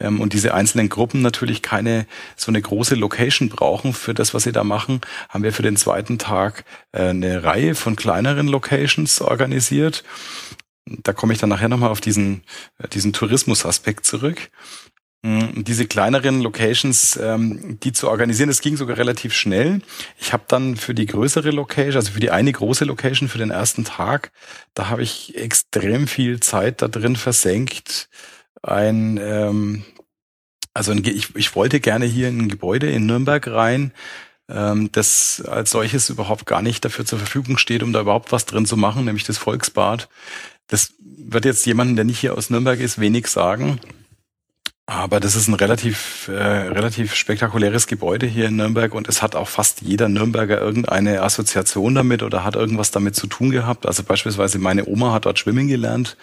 [0.00, 4.44] ähm, und diese einzelnen Gruppen natürlich keine so eine große Location brauchen für das, was
[4.44, 9.20] sie da machen, haben wir für den zweiten Tag äh, eine Reihe von kleineren Locations
[9.20, 10.04] organisiert.
[10.84, 12.42] Da komme ich dann nachher nochmal auf diesen,
[12.78, 14.50] äh, diesen Tourismusaspekt zurück.
[15.22, 19.82] Mm, diese kleineren Locations, ähm, die zu organisieren, das ging sogar relativ schnell.
[20.18, 23.50] Ich habe dann für die größere Location, also für die eine große Location für den
[23.50, 24.30] ersten Tag,
[24.74, 28.08] da habe ich extrem viel Zeit da drin versenkt.
[28.62, 29.84] Ein, ähm,
[30.72, 33.92] also ein, ich, ich wollte gerne hier in ein Gebäude in Nürnberg rein,
[34.48, 38.46] ähm, das als solches überhaupt gar nicht dafür zur Verfügung steht, um da überhaupt was
[38.46, 40.08] drin zu machen, nämlich das Volksbad.
[40.68, 43.80] Das wird jetzt jemanden, der nicht hier aus Nürnberg ist, wenig sagen.
[44.90, 49.36] Aber das ist ein relativ, äh, relativ spektakuläres Gebäude hier in Nürnberg und es hat
[49.36, 53.84] auch fast jeder Nürnberger irgendeine Assoziation damit oder hat irgendwas damit zu tun gehabt.
[53.84, 56.16] Also beispielsweise meine Oma hat dort schwimmen gelernt,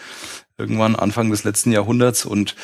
[0.57, 2.55] irgendwann Anfang des letzten Jahrhunderts und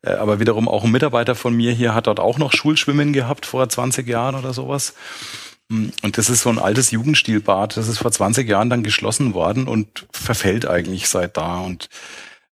[0.00, 3.44] äh, aber wiederum auch ein Mitarbeiter von mir hier hat dort auch noch Schulschwimmen gehabt
[3.44, 4.94] vor 20 Jahren oder sowas.
[5.68, 9.68] Und das ist so ein altes Jugendstilbad, das ist vor 20 Jahren dann geschlossen worden
[9.68, 11.90] und verfällt eigentlich seit da und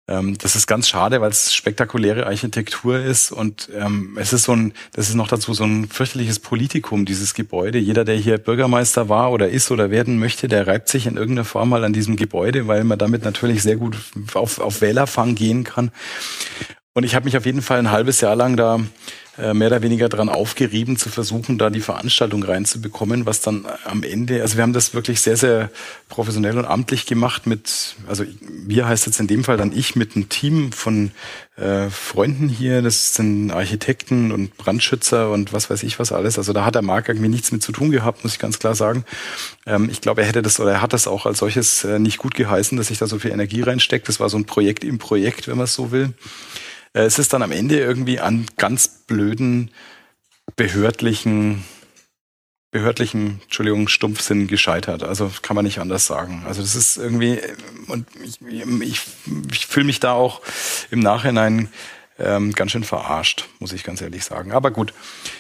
[0.08, 4.74] das ist ganz schade, weil es spektakuläre Architektur ist und ähm, es ist so ein,
[4.94, 7.78] das ist noch dazu so ein fürchterliches Politikum, dieses Gebäude.
[7.78, 11.44] Jeder, der hier Bürgermeister war oder ist oder werden möchte, der reibt sich in irgendeiner
[11.44, 13.98] Form mal an diesem Gebäude, weil man damit natürlich sehr gut
[14.34, 15.92] auf, auf Wählerfang gehen kann.
[16.94, 18.80] Und ich habe mich auf jeden Fall ein halbes Jahr lang da
[19.38, 24.42] mehr oder weniger dran aufgerieben, zu versuchen, da die Veranstaltung reinzubekommen, was dann am Ende,
[24.42, 25.70] also wir haben das wirklich sehr, sehr
[26.10, 28.24] professionell und amtlich gemacht mit, also
[28.66, 31.12] wir heißt jetzt in dem Fall dann ich mit einem Team von
[31.58, 36.38] äh, Freunden hier, das sind Architekten und Brandschützer und was weiß ich was alles.
[36.38, 38.76] Also da hat der Marc irgendwie nichts mit zu tun gehabt, muss ich ganz klar
[38.76, 39.06] sagen.
[39.66, 42.20] Ähm, ich glaube, er hätte das oder er hat das auch als solches äh, nicht
[42.20, 44.08] gut geheißen, dass sich da so viel Energie reinsteckt.
[44.08, 46.14] Das war so ein Projekt im Projekt, wenn man es so will.
[46.98, 49.72] Äh, es ist dann am Ende irgendwie an ganz blöden
[50.56, 51.64] behördlichen
[52.70, 55.02] behördlichen, Entschuldigung, Stumpfsinn gescheitert.
[55.02, 56.44] Also kann man nicht anders sagen.
[56.46, 57.40] Also das ist irgendwie,
[57.88, 58.40] und ich,
[58.82, 59.02] ich,
[59.52, 60.42] ich fühle mich da auch
[60.92, 61.70] im Nachhinein
[62.20, 64.52] ähm, ganz schön verarscht, muss ich ganz ehrlich sagen.
[64.52, 64.94] Aber gut,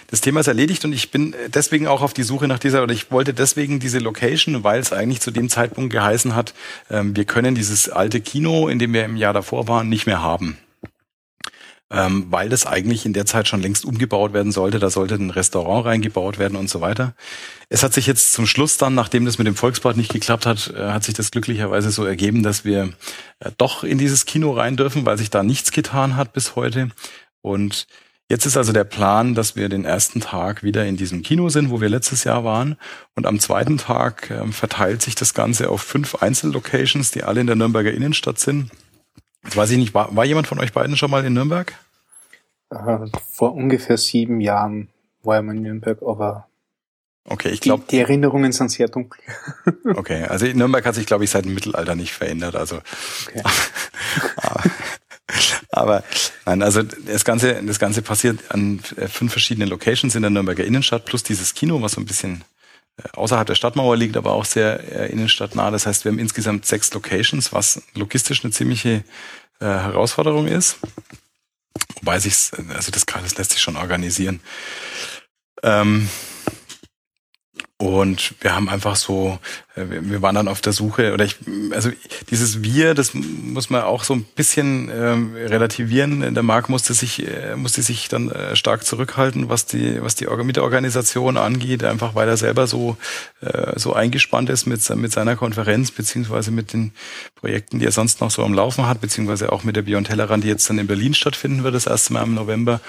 [0.10, 2.93] das Thema ist erledigt und ich bin deswegen auch auf die Suche nach dieser, oder
[2.93, 6.54] ich wollte deswegen diese Location, weil es eigentlich zu dem Zeitpunkt geheißen hat,
[6.89, 10.22] ähm, wir können dieses alte Kino, in dem wir im Jahr davor waren, nicht mehr
[10.22, 10.58] haben
[11.91, 14.80] ähm, weil das eigentlich in der Zeit schon längst umgebaut werden sollte.
[14.80, 17.13] Da sollte ein Restaurant reingebaut werden und so weiter.
[17.69, 20.73] Es hat sich jetzt zum Schluss dann, nachdem das mit dem Volksbad nicht geklappt hat,
[20.76, 22.93] äh, hat sich das glücklicherweise so ergeben, dass wir
[23.39, 26.89] äh, doch in dieses Kino rein dürfen, weil sich da nichts getan hat bis heute.
[27.41, 27.88] Und
[28.30, 31.69] Jetzt ist also der Plan, dass wir den ersten Tag wieder in diesem Kino sind,
[31.69, 32.76] wo wir letztes Jahr waren.
[33.15, 37.47] Und am zweiten Tag äh, verteilt sich das Ganze auf fünf Einzellocations, die alle in
[37.47, 38.69] der Nürnberger Innenstadt sind.
[39.47, 41.73] Jetzt weiß ich nicht, war, war jemand von euch beiden schon mal in Nürnberg?
[42.69, 42.97] Äh,
[43.31, 44.89] vor ungefähr sieben Jahren
[45.23, 46.47] war ich mal in Nürnberg, aber
[47.29, 47.83] Okay, ich glaube.
[47.88, 49.21] Die, die, Erinnerungen sind sehr dunkel.
[49.95, 52.55] okay, also Nürnberg hat sich, glaube ich, seit dem Mittelalter nicht verändert.
[52.55, 52.79] Also.
[53.27, 53.43] Okay.
[54.38, 54.63] aber,
[55.71, 56.03] aber
[56.45, 60.63] nein, also das Ganze, das Ganze passiert an äh, fünf verschiedenen Locations in der Nürnberger
[60.63, 62.43] Innenstadt, plus dieses Kino, was so ein bisschen
[63.13, 65.71] außerhalb der Stadtmauer liegt, aber auch sehr innenstadtnah.
[65.71, 69.03] Das heißt, wir haben insgesamt sechs Locations, was logistisch eine ziemliche
[69.60, 70.77] äh, Herausforderung ist.
[71.95, 74.39] Wobei sich, also das, das lässt sich schon organisieren.
[75.63, 76.10] Ähm,
[77.77, 81.37] und wir haben einfach so, äh, wir waren dann auf der Suche, oder ich,
[81.71, 81.89] also
[82.29, 86.33] dieses Wir, das muss man auch so ein bisschen ähm, relativieren.
[86.33, 90.25] Der Marc musste sich, äh, musste sich dann äh, stark zurückhalten, was die, was die
[90.25, 92.97] Mitorganisation angeht, einfach weil er selber so,
[93.41, 96.91] äh, so eingespannt ist mit, mit seiner Konferenz, beziehungsweise mit den
[97.35, 100.43] Projekten, die er sonst noch so am Laufen hat, beziehungsweise auch mit der Beyond Tellerrand,
[100.43, 102.81] die jetzt dann in Berlin stattfinden wird, das erste Mal im November.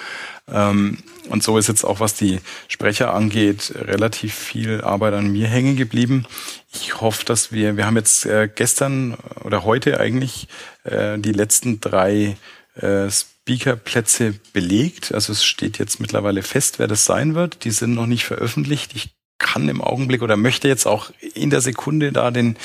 [0.50, 0.98] Ähm,
[1.28, 5.76] und so ist jetzt auch, was die Sprecher angeht, relativ viel Arbeit an mir hängen
[5.76, 6.26] geblieben.
[6.70, 10.48] Ich hoffe, dass wir, wir haben jetzt äh, gestern oder heute eigentlich
[10.84, 12.36] äh, die letzten drei
[12.74, 15.12] äh, Speakerplätze belegt.
[15.12, 17.64] Also es steht jetzt mittlerweile fest, wer das sein wird.
[17.64, 18.94] Die sind noch nicht veröffentlicht.
[18.94, 22.56] Ich kann im Augenblick oder möchte jetzt auch in der Sekunde da den,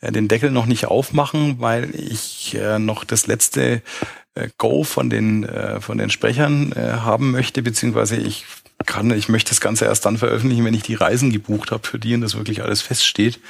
[0.00, 3.82] äh, den Deckel noch nicht aufmachen, weil ich äh, noch das letzte
[4.34, 8.46] äh, Go von den, äh, von den Sprechern äh, haben möchte, beziehungsweise ich
[8.86, 11.98] kann, ich möchte das Ganze erst dann veröffentlichen, wenn ich die Reisen gebucht habe für
[11.98, 13.40] die und das wirklich alles feststeht.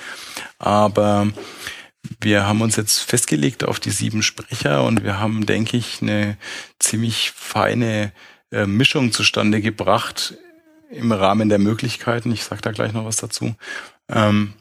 [0.59, 1.29] Aber
[2.21, 6.37] wir haben uns jetzt festgelegt auf die sieben Sprecher und wir haben, denke ich, eine
[6.79, 8.13] ziemlich feine
[8.51, 10.35] äh, Mischung zustande gebracht
[10.91, 12.31] im Rahmen der Möglichkeiten.
[12.33, 13.55] Ich sage da gleich noch was dazu.
[14.09, 14.55] Ähm,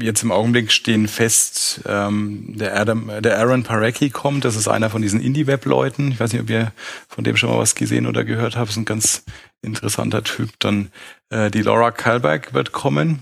[0.00, 4.44] Jetzt im Augenblick stehen fest, ähm, der, Adam, der Aaron Parecki kommt.
[4.44, 6.10] Das ist einer von diesen Indie-Web-Leuten.
[6.10, 6.72] Ich weiß nicht, ob ihr
[7.08, 8.70] von dem schon mal was gesehen oder gehört habt.
[8.70, 9.24] Ist ein ganz
[9.62, 10.50] interessanter Typ.
[10.58, 10.90] Dann
[11.30, 13.20] äh, die Laura Kalberg wird kommen.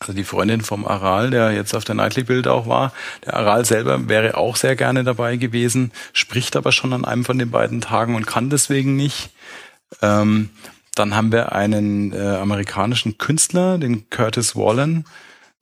[0.00, 2.92] Also die Freundin vom Aral, der jetzt auf der Nightly-Bild auch war.
[3.24, 7.38] Der Aral selber wäre auch sehr gerne dabei gewesen, spricht aber schon an einem von
[7.38, 9.30] den beiden Tagen und kann deswegen nicht.
[10.02, 10.50] Ähm,
[10.96, 15.04] dann haben wir einen äh, amerikanischen Künstler, den Curtis Wallen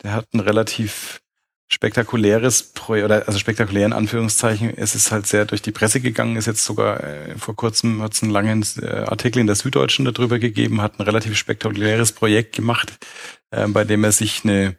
[0.02, 1.20] der hat ein relativ
[1.68, 6.36] spektakuläres Projekt, oder also spektakulär in Anführungszeichen, es ist halt sehr durch die Presse gegangen,
[6.36, 10.04] ist jetzt sogar äh, vor kurzem hat es einen langen äh, Artikel in der Süddeutschen
[10.04, 12.98] darüber gegeben, hat ein relativ spektakuläres Projekt gemacht,
[13.50, 14.76] äh, bei dem er sich eine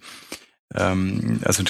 [0.74, 1.64] ähm, also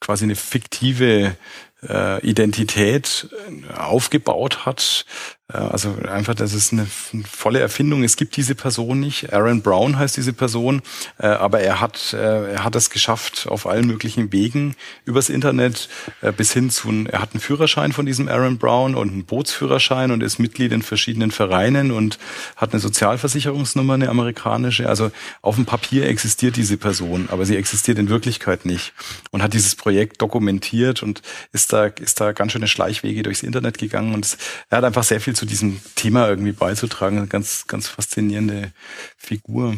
[0.00, 1.36] quasi eine fiktive
[1.82, 5.04] äh, Identität äh, aufgebaut hat,
[5.48, 8.02] also einfach, das ist eine volle Erfindung.
[8.02, 9.32] Es gibt diese Person nicht.
[9.32, 10.82] Aaron Brown heißt diese Person,
[11.18, 15.88] äh, aber er hat, äh, er hat es geschafft auf allen möglichen Wegen übers Internet
[16.20, 20.10] äh, bis hin zu, er hat einen Führerschein von diesem Aaron Brown und einen Bootsführerschein
[20.10, 22.18] und ist Mitglied in verschiedenen Vereinen und
[22.56, 24.88] hat eine Sozialversicherungsnummer, eine amerikanische.
[24.88, 28.94] Also auf dem Papier existiert diese Person, aber sie existiert in Wirklichkeit nicht
[29.30, 33.78] und hat dieses Projekt dokumentiert und ist da, ist da ganz schöne Schleichwege durchs Internet
[33.78, 34.36] gegangen und
[34.70, 37.18] er hat einfach sehr viel zu diesem Thema irgendwie beizutragen.
[37.18, 38.72] Eine ganz, ganz faszinierende
[39.16, 39.76] Figur.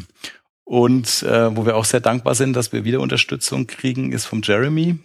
[0.64, 4.42] Und äh, wo wir auch sehr dankbar sind, dass wir wieder Unterstützung kriegen, ist vom
[4.42, 4.98] Jeremy.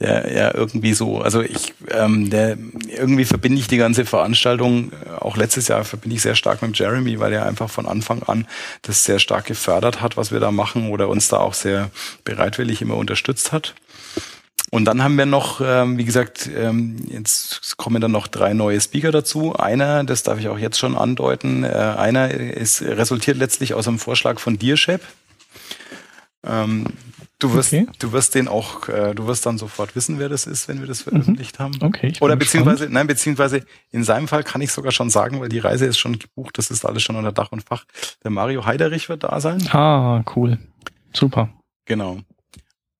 [0.00, 2.58] der ja irgendwie so, also ich, ähm, der
[2.88, 6.78] irgendwie verbinde ich die ganze Veranstaltung, äh, auch letztes Jahr verbinde ich sehr stark mit
[6.78, 8.46] Jeremy, weil er einfach von Anfang an
[8.82, 11.90] das sehr stark gefördert hat, was wir da machen, oder uns da auch sehr
[12.24, 13.74] bereitwillig immer unterstützt hat.
[14.70, 18.80] Und dann haben wir noch, ähm, wie gesagt, ähm, jetzt kommen dann noch drei neue
[18.80, 19.54] Speaker dazu.
[19.54, 23.98] Einer, das darf ich auch jetzt schon andeuten, äh, einer ist resultiert letztlich aus einem
[23.98, 25.02] Vorschlag von dir, Shep.
[26.44, 26.86] Ähm,
[27.38, 27.86] du wirst, okay.
[27.98, 30.86] du wirst den auch, äh, du wirst dann sofort wissen, wer das ist, wenn wir
[30.86, 31.10] das mhm.
[31.10, 31.62] veröffentlicht mhm.
[31.62, 31.74] haben.
[31.82, 32.12] Okay.
[32.20, 32.94] Oder beziehungsweise, gespannt.
[32.94, 36.18] nein, beziehungsweise in seinem Fall kann ich sogar schon sagen, weil die Reise ist schon
[36.18, 37.84] gebucht, das ist alles schon unter Dach und Fach.
[38.22, 39.66] Der Mario Heiderich wird da sein.
[39.72, 40.58] Ah, cool.
[41.12, 41.50] Super.
[41.84, 42.18] Genau.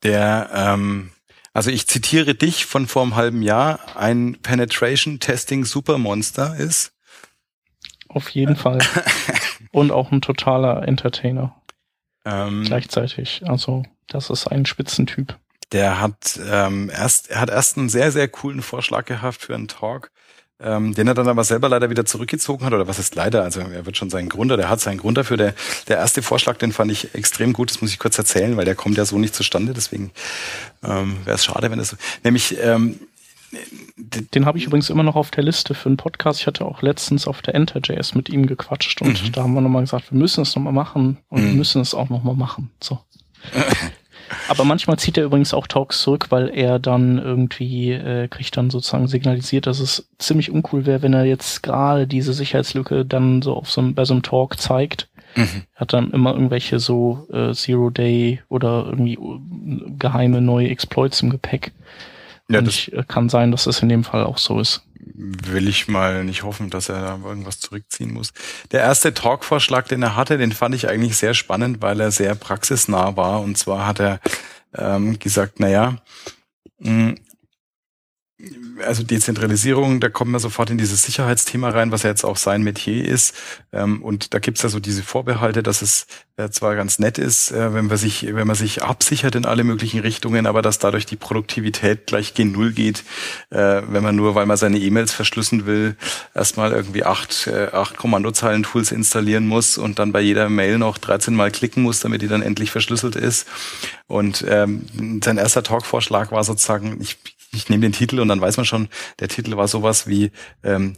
[0.02, 1.10] Der, ähm,
[1.56, 6.92] also ich zitiere dich von vor einem halben Jahr, ein Penetration Testing Supermonster ist.
[8.08, 8.78] Auf jeden Fall.
[9.72, 11.56] Und auch ein totaler Entertainer.
[12.26, 13.42] Ähm, Gleichzeitig.
[13.46, 15.38] Also, das ist ein Spitzentyp.
[15.72, 19.68] Der hat ähm, erst, er hat erst einen sehr, sehr coolen Vorschlag gehabt für einen
[19.68, 20.10] Talk,
[20.60, 23.60] ähm, den er dann aber selber leider wieder zurückgezogen hat, oder was ist leider, also
[23.60, 25.36] er wird schon seinen Grund, der hat seinen Grund dafür.
[25.36, 25.54] Der,
[25.88, 28.74] der erste Vorschlag, den fand ich extrem gut, das muss ich kurz erzählen, weil der
[28.74, 30.10] kommt ja so nicht zustande, deswegen
[30.82, 31.96] ähm, wäre es schade, wenn das so.
[32.24, 32.98] Nämlich ähm,
[33.96, 36.40] den, den habe ich übrigens immer noch auf der Liste für einen Podcast.
[36.40, 39.32] Ich hatte auch letztens auf der Enter.js mit ihm gequatscht und mhm.
[39.32, 41.46] da haben wir nochmal gesagt, wir müssen es nochmal machen und mhm.
[41.48, 42.70] wir müssen es auch nochmal machen.
[42.82, 42.98] So.
[44.48, 48.70] Aber manchmal zieht er übrigens auch Talks zurück, weil er dann irgendwie äh, kriegt dann
[48.70, 53.54] sozusagen signalisiert, dass es ziemlich uncool wäre, wenn er jetzt gerade diese Sicherheitslücke dann so
[53.54, 55.08] auf so einem, bei so einem Talk zeigt.
[55.34, 55.64] Mhm.
[55.74, 61.22] Er hat dann immer irgendwelche so äh, Zero Day oder irgendwie äh, geheime neue Exploits
[61.22, 61.72] im Gepäck.
[62.48, 64.82] Ja, Und das ich, äh, kann sein, dass das in dem Fall auch so ist.
[65.14, 68.32] Will ich mal nicht hoffen, dass er da irgendwas zurückziehen muss.
[68.72, 72.34] Der erste Talk-Vorschlag, den er hatte, den fand ich eigentlich sehr spannend, weil er sehr
[72.34, 73.40] praxisnah war.
[73.40, 74.20] Und zwar hat er
[74.76, 75.98] ähm, gesagt, naja,
[76.78, 77.14] mh,
[78.84, 82.62] also Dezentralisierung, da kommt man sofort in dieses Sicherheitsthema rein, was ja jetzt auch sein
[82.62, 83.34] Metier ist.
[83.72, 87.50] Ähm, und da gibt's ja so diese Vorbehalte, dass es äh, zwar ganz nett ist,
[87.50, 91.06] äh, wenn man sich, wenn man sich absichert in alle möglichen Richtungen, aber dass dadurch
[91.06, 93.04] die Produktivität gleich gen Null geht,
[93.50, 95.96] äh, wenn man nur, weil man seine E-Mails verschlüsseln will,
[96.34, 101.50] erstmal irgendwie acht, acht Kommandozeilen-Tools installieren muss und dann bei jeder Mail noch 13 Mal
[101.50, 103.46] klicken muss, damit die dann endlich verschlüsselt ist.
[104.06, 107.18] Und ähm, sein erster Talk-Vorschlag war sozusagen, ich
[107.56, 108.88] ich nehme den Titel und dann weiß man schon,
[109.20, 110.30] der Titel war sowas wie
[110.62, 110.96] ähm,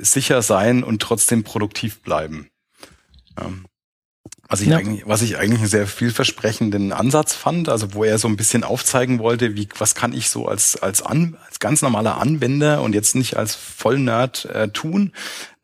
[0.00, 2.48] sicher sein und trotzdem produktiv bleiben.
[3.38, 3.66] Ähm,
[4.50, 4.78] was ich, ja.
[4.78, 8.64] eigentlich, was ich eigentlich einen sehr vielversprechenden Ansatz fand, also wo er so ein bisschen
[8.64, 12.94] aufzeigen wollte, wie was kann ich so als als, an, als ganz normaler Anwender und
[12.94, 15.12] jetzt nicht als Vollnerd äh, tun,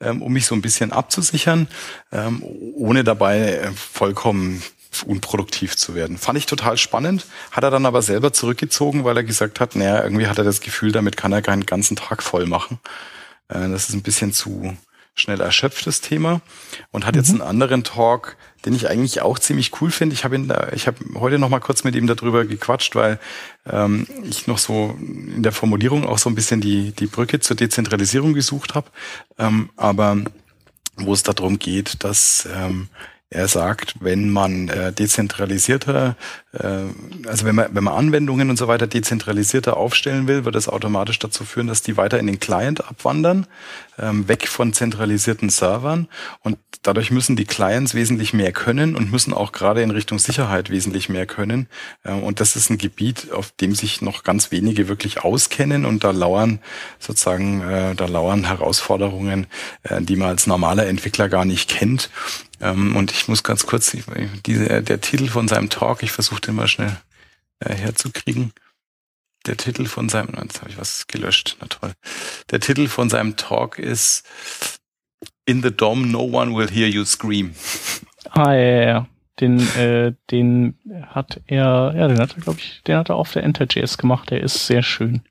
[0.00, 1.66] ähm, um mich so ein bisschen abzusichern,
[2.12, 4.62] ähm, ohne dabei äh, vollkommen
[5.02, 6.18] unproduktiv zu werden.
[6.18, 10.02] Fand ich total spannend, hat er dann aber selber zurückgezogen, weil er gesagt hat, naja,
[10.02, 12.78] irgendwie hat er das Gefühl, damit kann er keinen ganzen Tag voll machen.
[13.48, 14.76] Äh, das ist ein bisschen zu
[15.14, 16.40] schnell erschöpftes Thema
[16.90, 17.20] und hat mhm.
[17.20, 20.14] jetzt einen anderen Talk, den ich eigentlich auch ziemlich cool finde.
[20.14, 23.20] Ich habe ihn da, ich habe heute noch mal kurz mit ihm darüber gequatscht, weil
[23.70, 27.56] ähm, ich noch so in der Formulierung auch so ein bisschen die die Brücke zur
[27.56, 28.90] Dezentralisierung gesucht habe,
[29.38, 30.18] ähm, aber
[30.96, 32.88] wo es darum geht, dass ähm,
[33.34, 36.14] er sagt, wenn man äh, dezentralisierter,
[36.52, 36.68] äh,
[37.26, 41.18] also wenn man, wenn man Anwendungen und so weiter dezentralisierter aufstellen will, wird das automatisch
[41.18, 43.46] dazu führen, dass die weiter in den Client abwandern,
[43.98, 46.08] ähm, weg von zentralisierten Servern.
[46.40, 50.70] Und dadurch müssen die Clients wesentlich mehr können und müssen auch gerade in Richtung Sicherheit
[50.70, 51.68] wesentlich mehr können.
[52.04, 55.84] Ähm, und das ist ein Gebiet, auf dem sich noch ganz wenige wirklich auskennen.
[55.84, 56.60] Und da lauern
[56.98, 59.46] sozusagen, äh, da lauern Herausforderungen,
[59.82, 62.10] äh, die man als normaler Entwickler gar nicht kennt.
[62.60, 63.96] Ähm, und ich muss ganz kurz,
[64.46, 66.96] diese, der Titel von seinem Talk, ich versuche den mal schnell
[67.60, 68.52] äh, herzukriegen.
[69.46, 71.92] Der Titel von seinem, jetzt habe ich was gelöscht, na toll.
[72.50, 74.26] Der Titel von seinem Talk ist
[75.44, 77.54] In the Dome, no one will hear you scream.
[78.30, 79.08] Ah, ja, ja.
[79.40, 80.78] Den, äh, den
[81.08, 84.30] hat er, ja, den hat er, glaube ich, den hat er auf der Enter.js gemacht.
[84.30, 85.22] Der ist sehr schön.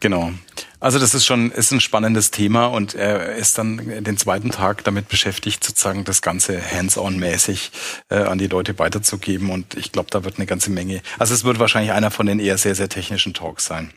[0.00, 0.32] Genau.
[0.80, 4.82] Also das ist schon ist ein spannendes Thema und er ist dann den zweiten Tag
[4.84, 7.70] damit beschäftigt, sozusagen das Ganze hands-on-mäßig
[8.08, 9.50] äh, an die Leute weiterzugeben.
[9.50, 11.02] Und ich glaube, da wird eine ganze Menge.
[11.18, 13.92] Also es wird wahrscheinlich einer von den eher sehr, sehr technischen Talks sein.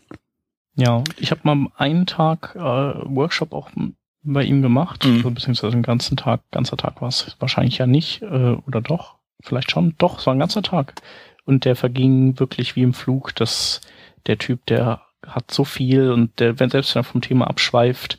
[0.76, 3.70] Ja, ich habe mal einen Tag äh, Workshop auch
[4.24, 5.18] bei ihm gemacht, mhm.
[5.18, 9.16] also, beziehungsweise den ganzen Tag, ganzer Tag war es wahrscheinlich ja nicht, äh, oder doch,
[9.42, 10.96] vielleicht schon, doch, es war ein ganzer Tag.
[11.46, 13.82] Und der verging wirklich wie im Flug, dass
[14.26, 18.18] der Typ, der hat so viel und der, wenn selbst wenn er vom Thema abschweift,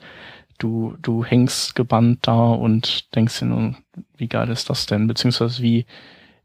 [0.59, 3.77] du, du hängst gebannt da und denkst dir nun,
[4.17, 5.07] wie geil ist das denn?
[5.07, 5.87] Beziehungsweise wie,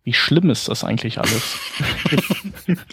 [0.03, 1.59] wie schlimm ist das eigentlich alles?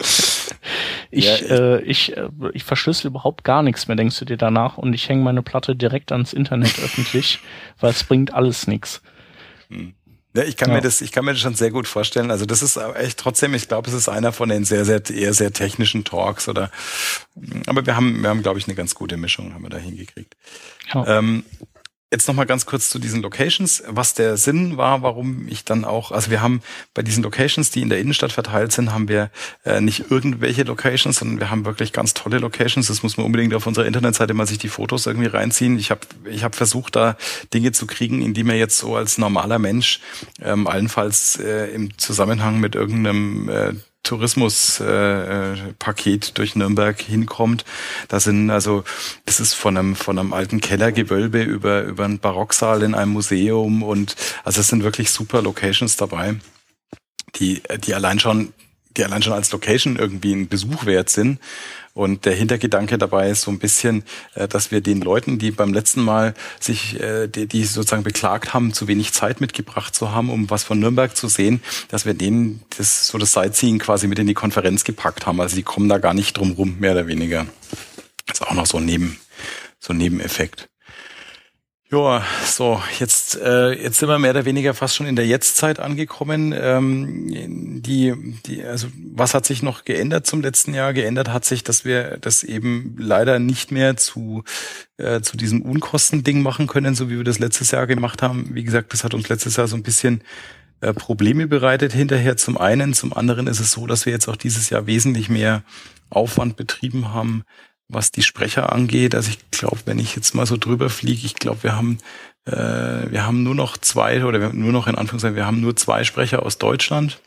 [1.10, 4.76] Ich, ja, äh, ich, äh, ich verschlüssel überhaupt gar nichts mehr, denkst du dir danach,
[4.76, 7.38] und ich hänge meine Platte direkt ans Internet öffentlich,
[7.80, 9.02] weil es bringt alles nichts.
[9.68, 9.94] Hm.
[10.36, 10.76] Ja, ich kann ja.
[10.76, 12.30] mir das, ich kann mir das schon sehr gut vorstellen.
[12.30, 15.32] Also das ist echt trotzdem, ich glaube, es ist einer von den sehr, sehr, eher
[15.32, 16.70] sehr technischen Talks oder,
[17.66, 20.36] aber wir haben, wir haben, glaube ich, eine ganz gute Mischung, haben wir da hingekriegt.
[20.92, 21.18] Ja.
[21.18, 21.44] Ähm,
[22.16, 25.84] Jetzt noch mal ganz kurz zu diesen Locations, was der Sinn war, warum ich dann
[25.84, 26.62] auch, also wir haben
[26.94, 29.30] bei diesen Locations, die in der Innenstadt verteilt sind, haben wir
[29.66, 32.86] äh, nicht irgendwelche Locations, sondern wir haben wirklich ganz tolle Locations.
[32.86, 35.78] Das muss man unbedingt auf unserer Internetseite mal sich die Fotos irgendwie reinziehen.
[35.78, 37.18] Ich habe ich hab versucht, da
[37.52, 40.00] Dinge zu kriegen, in die man jetzt so als normaler Mensch
[40.40, 43.74] ähm, allenfalls äh, im Zusammenhang mit irgendeinem äh,
[44.06, 47.64] Tourismuspaket äh, durch Nürnberg hinkommt.
[48.08, 48.84] Da sind also,
[49.24, 53.82] das ist von einem, von einem alten Kellergewölbe über, über einen Barocksaal in einem Museum
[53.82, 56.36] und also es sind wirklich super Locations dabei,
[57.36, 58.52] die, die allein schon,
[58.96, 61.40] die allein schon als Location irgendwie ein Besuch wert sind.
[61.96, 65.72] Und der Hintergedanke dabei ist so ein bisschen, äh, dass wir den Leuten, die beim
[65.72, 70.28] letzten Mal sich, äh, die, die sozusagen beklagt haben, zu wenig Zeit mitgebracht zu haben,
[70.28, 74.18] um was von Nürnberg zu sehen, dass wir denen das so das Sightseeing quasi mit
[74.18, 75.40] in die Konferenz gepackt haben.
[75.40, 77.46] Also die kommen da gar nicht drum rum, mehr oder weniger.
[78.26, 79.18] Das ist auch noch so ein Neben,
[79.80, 80.68] so ein Nebeneffekt.
[81.88, 85.78] Ja, so, jetzt, äh, jetzt sind wir mehr oder weniger fast schon in der Jetztzeit
[85.78, 86.52] angekommen.
[86.52, 88.12] Ähm, die,
[88.44, 90.92] die, also was hat sich noch geändert zum letzten Jahr?
[90.92, 94.42] Geändert hat sich, dass wir das eben leider nicht mehr zu,
[94.96, 98.50] äh, zu diesem Unkostending machen können, so wie wir das letztes Jahr gemacht haben.
[98.52, 100.24] Wie gesagt, das hat uns letztes Jahr so ein bisschen
[100.80, 102.94] äh, Probleme bereitet hinterher zum einen.
[102.94, 105.62] Zum anderen ist es so, dass wir jetzt auch dieses Jahr wesentlich mehr
[106.10, 107.44] Aufwand betrieben haben,
[107.88, 109.14] was die Sprecher angeht.
[109.14, 111.98] Also ich glaube, wenn ich jetzt mal so drüber fliege, ich glaube, wir haben
[112.46, 115.60] äh, wir haben nur noch zwei oder wir haben nur noch in Anführungszeichen, wir haben
[115.60, 117.20] nur zwei Sprecher aus Deutschland.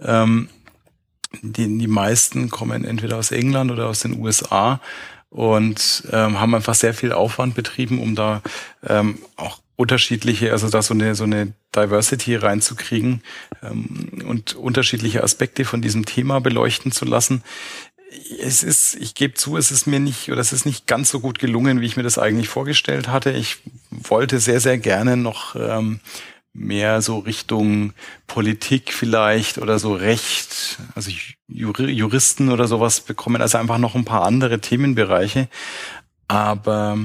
[0.00, 0.48] Ähm,
[1.42, 4.80] die, die meisten kommen entweder aus England oder aus den USA
[5.28, 8.42] und ähm, haben einfach sehr viel Aufwand betrieben, um da
[8.86, 13.22] ähm, auch unterschiedliche, also da so eine so eine Diversity reinzukriegen
[13.62, 17.42] ähm, und unterschiedliche Aspekte von diesem Thema beleuchten zu lassen
[18.40, 21.20] es ist, ich gebe zu, es ist mir nicht oder es ist nicht ganz so
[21.20, 23.30] gut gelungen, wie ich mir das eigentlich vorgestellt hatte.
[23.32, 23.58] Ich
[23.90, 26.00] wollte sehr, sehr gerne noch ähm,
[26.52, 27.92] mehr so Richtung
[28.26, 31.10] Politik vielleicht oder so Recht, also
[31.46, 35.48] Juristen oder sowas bekommen, also einfach noch ein paar andere Themenbereiche.
[36.26, 36.98] Aber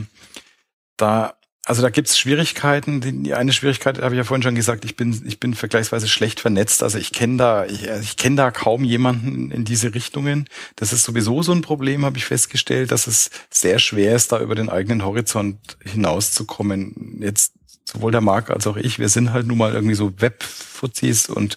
[0.97, 1.35] da
[1.65, 3.23] also da gibt's Schwierigkeiten.
[3.23, 4.83] Die eine Schwierigkeit habe ich ja vorhin schon gesagt.
[4.83, 6.83] Ich bin ich bin vergleichsweise schlecht vernetzt.
[6.83, 10.49] Also ich kenne da ich, ich kenne da kaum jemanden in diese Richtungen.
[10.75, 14.41] Das ist sowieso so ein Problem, habe ich festgestellt, dass es sehr schwer ist, da
[14.41, 17.19] über den eigenen Horizont hinauszukommen.
[17.21, 17.53] Jetzt
[17.85, 18.99] sowohl der Marc als auch ich.
[18.99, 21.55] Wir sind halt nun mal irgendwie so Webfuzis und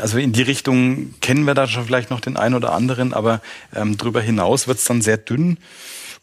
[0.00, 3.40] also in die Richtung kennen wir da schon vielleicht noch den einen oder anderen, aber
[3.74, 5.58] ähm, darüber hinaus wird's dann sehr dünn.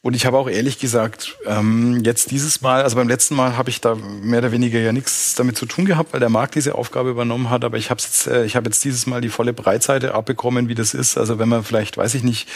[0.03, 3.69] Und ich habe auch ehrlich gesagt, ähm, jetzt dieses Mal, also beim letzten Mal habe
[3.69, 6.73] ich da mehr oder weniger ja nichts damit zu tun gehabt, weil der Markt diese
[6.73, 7.63] Aufgabe übernommen hat.
[7.63, 10.75] Aber ich habe jetzt, äh, ich habe jetzt dieses Mal die volle Breitseite abbekommen, wie
[10.75, 11.19] das ist.
[11.19, 12.49] Also wenn man vielleicht, weiß ich nicht,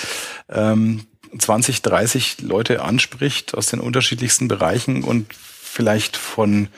[0.50, 1.06] ähm,
[1.38, 6.70] 20, 30 Leute anspricht aus den unterschiedlichsten Bereichen und vielleicht von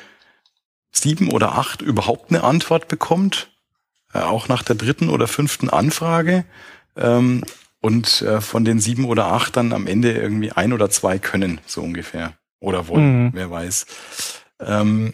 [0.91, 3.49] sieben oder acht überhaupt eine Antwort bekommt,
[4.13, 6.43] äh, auch nach der dritten oder fünften Anfrage.
[6.97, 7.43] Ähm,
[7.88, 11.62] und äh, von den sieben oder acht dann am Ende irgendwie ein oder zwei können,
[11.66, 12.34] so ungefähr.
[12.60, 13.30] Oder wollen, mhm.
[13.34, 13.86] wer weiß.
[14.60, 15.14] Ähm,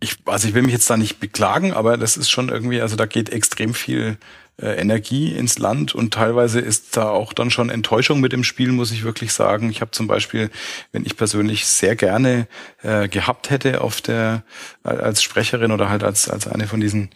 [0.00, 2.96] ich, also ich will mich jetzt da nicht beklagen, aber das ist schon irgendwie, also
[2.96, 4.18] da geht extrem viel
[4.60, 8.72] äh, Energie ins Land und teilweise ist da auch dann schon Enttäuschung mit im Spiel,
[8.72, 9.70] muss ich wirklich sagen.
[9.70, 10.50] Ich habe zum Beispiel,
[10.90, 12.48] wenn ich persönlich sehr gerne
[12.82, 14.42] äh, gehabt hätte auf der
[14.82, 17.10] als Sprecherin oder halt als als eine von diesen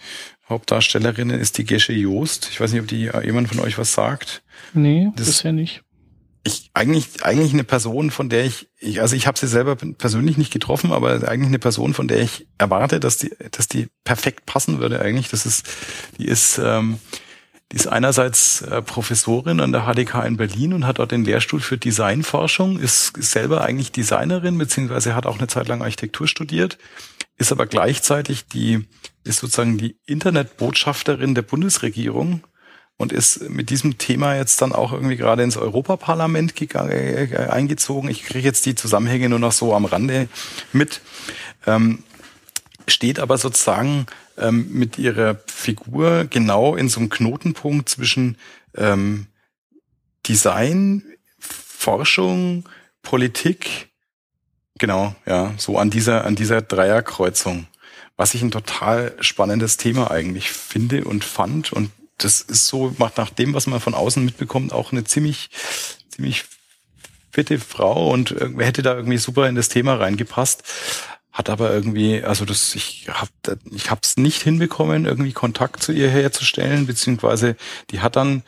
[0.49, 2.49] Hauptdarstellerinnen ist die Gesche Joost.
[2.51, 4.43] Ich weiß nicht, ob die äh, jemand von euch was sagt.
[4.75, 5.83] Nee, das bisher nicht.
[6.45, 10.37] Ich eigentlich eigentlich eine Person, von der ich, ich also ich habe sie selber persönlich
[10.37, 14.47] nicht getroffen, aber eigentlich eine Person, von der ich erwarte, dass die dass die perfekt
[14.47, 15.29] passen würde eigentlich.
[15.29, 15.67] Das ist
[16.19, 17.01] die ist ähm,
[17.73, 21.61] die ist einerseits äh, Professorin an der HDK in Berlin und hat dort den Lehrstuhl
[21.61, 26.79] für Designforschung, ist, ist selber eigentlich Designerin, beziehungsweise hat auch eine Zeit lang Architektur studiert,
[27.37, 28.87] ist aber gleichzeitig die
[29.25, 32.45] ist sozusagen die Internetbotschafterin der Bundesregierung
[32.97, 38.09] und ist mit diesem Thema jetzt dann auch irgendwie gerade ins Europaparlament äh, eingezogen.
[38.09, 40.29] Ich kriege jetzt die Zusammenhänge nur noch so am Rande
[40.73, 41.01] mit.
[41.67, 42.05] Ähm,
[42.89, 44.07] steht aber sozusagen
[44.39, 48.39] ähm, mit ihrer Figur genau in so einem Knotenpunkt zwischen
[48.77, 49.27] ähm,
[50.27, 51.03] Design,
[51.39, 52.69] Forschung,
[53.03, 53.86] Politik,
[54.79, 57.67] genau, ja, so an dieser, an dieser Dreierkreuzung.
[58.17, 63.19] Was ich ein total spannendes Thema eigentlich finde und fand und das ist so, macht
[63.19, 65.51] nach dem, was man von außen mitbekommt, auch eine ziemlich,
[66.09, 66.45] ziemlich
[67.31, 70.63] fitte Frau und hätte da irgendwie super in das Thema reingepasst.
[71.31, 73.29] Hat aber irgendwie, also das, ich hab,
[73.71, 77.57] ich hab's nicht hinbekommen, irgendwie Kontakt zu ihr herzustellen, beziehungsweise
[77.91, 78.43] die hat dann,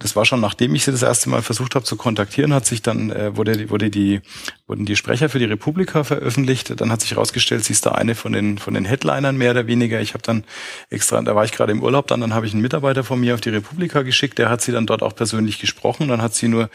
[0.00, 2.82] das war schon nachdem ich sie das erste Mal versucht habe zu kontaktieren, hat sich
[2.82, 4.20] dann, äh, wurde, wurde die,
[4.66, 6.80] wurden die Sprecher für die Republika veröffentlicht.
[6.80, 9.68] Dann hat sich herausgestellt, sie ist da eine von den, von den Headlinern mehr oder
[9.68, 10.00] weniger.
[10.00, 10.42] Ich habe dann
[10.90, 13.34] extra, da war ich gerade im Urlaub, dann, dann habe ich einen Mitarbeiter von mir
[13.34, 16.08] auf die Republika geschickt, der hat sie dann dort auch persönlich gesprochen.
[16.08, 16.70] Dann hat sie nur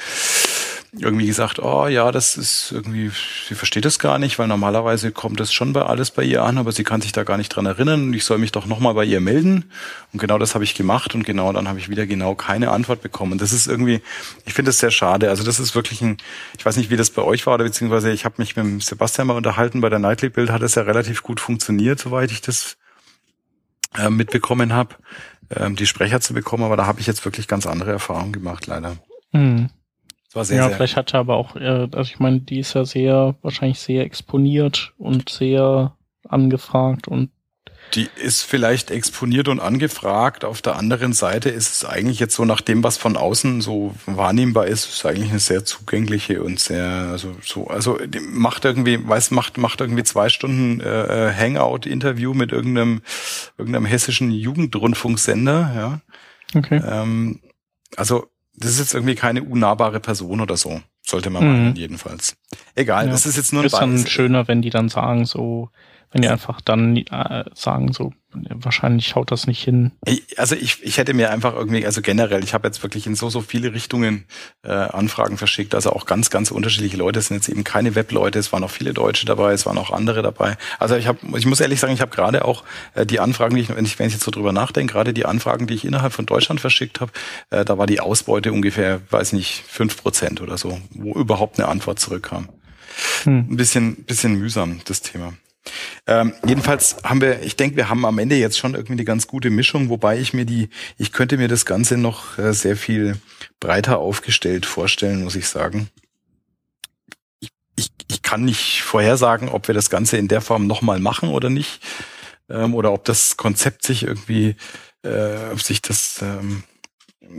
[0.99, 3.11] irgendwie gesagt, oh ja, das ist irgendwie,
[3.47, 6.59] sie versteht das gar nicht, weil normalerweise kommt das schon bei alles bei ihr an,
[6.59, 8.93] aber sie kann sich da gar nicht dran erinnern und ich soll mich doch nochmal
[8.93, 9.65] bei ihr melden.
[10.11, 13.01] Und genau das habe ich gemacht und genau dann habe ich wieder genau keine Antwort
[13.01, 13.33] bekommen.
[13.33, 14.01] Und das ist irgendwie,
[14.45, 15.29] ich finde das sehr schade.
[15.29, 16.17] Also das ist wirklich ein,
[16.57, 19.27] ich weiß nicht, wie das bei euch war, oder beziehungsweise ich habe mich mit Sebastian
[19.27, 22.77] mal unterhalten, bei der Nightly Bild hat es ja relativ gut funktioniert, soweit ich das
[23.97, 24.95] äh, mitbekommen habe,
[25.49, 28.67] äh, die Sprecher zu bekommen, aber da habe ich jetzt wirklich ganz andere Erfahrungen gemacht,
[28.67, 28.97] leider.
[29.31, 29.69] Mhm.
[30.34, 32.86] Sehr, ja, sehr vielleicht hat er aber auch, äh, also ich meine, die ist ja
[32.86, 35.95] sehr, wahrscheinlich sehr exponiert und sehr
[36.27, 37.29] angefragt und
[37.95, 40.45] die ist vielleicht exponiert und angefragt.
[40.45, 43.93] Auf der anderen Seite ist es eigentlich jetzt so nach dem, was von außen so
[44.07, 47.99] wahrnehmbar ist, ist eigentlich eine sehr zugängliche und sehr, also so, also
[48.31, 53.01] macht irgendwie, weiß, macht, macht irgendwie zwei Stunden äh, äh, Hangout-Interview mit irgendeinem,
[53.59, 56.01] irgendeinem hessischen Jugendrundfunksender, ja.
[56.55, 56.81] Okay.
[56.84, 57.41] Ähm,
[57.95, 60.81] also das ist jetzt irgendwie keine unnahbare Person oder so.
[61.05, 61.49] Sollte man mhm.
[61.49, 62.35] meinen, jedenfalls.
[62.75, 63.11] Egal, ja.
[63.11, 65.69] das ist jetzt nur ein Ist dann schöner, wenn die dann sagen, so,
[66.14, 69.91] wenn die einfach dann äh, sagen, so, wahrscheinlich haut das nicht hin.
[70.38, 73.30] Also ich, ich hätte mir einfach irgendwie, also generell, ich habe jetzt wirklich in so,
[73.30, 74.26] so viele Richtungen
[74.64, 77.20] äh, Anfragen verschickt, also auch ganz, ganz unterschiedliche Leute.
[77.20, 79.91] Es sind jetzt eben keine Webleute, es waren auch viele Deutsche dabei, es waren auch
[79.91, 80.55] andere dabei.
[80.80, 83.61] Also ich habe, ich muss ehrlich sagen, ich habe gerade auch äh, die Anfragen, die
[83.61, 86.14] ich, wenn ich, wenn ich jetzt so drüber nachdenke, gerade die Anfragen, die ich innerhalb
[86.14, 87.11] von Deutschland verschickt habe,
[87.49, 91.68] äh, da war die Ausbeute ungefähr, weiß nicht, fünf Prozent oder so, wo überhaupt eine
[91.70, 92.49] Antwort zurückkam.
[93.24, 93.47] Hm.
[93.49, 95.34] Ein bisschen, bisschen mühsam, das Thema.
[96.07, 99.28] Ähm, jedenfalls haben wir, ich denke, wir haben am Ende jetzt schon irgendwie eine ganz
[99.28, 103.18] gute Mischung, wobei ich mir die, ich könnte mir das Ganze noch äh, sehr viel
[103.59, 105.89] breiter aufgestellt vorstellen, muss ich sagen.
[107.39, 111.30] Ich, ich, ich kann nicht vorhersagen, ob wir das Ganze in der Form nochmal machen
[111.30, 111.82] oder nicht,
[112.49, 114.55] ähm, oder ob das Konzept sich irgendwie,
[115.03, 116.64] äh, ob sich das ähm,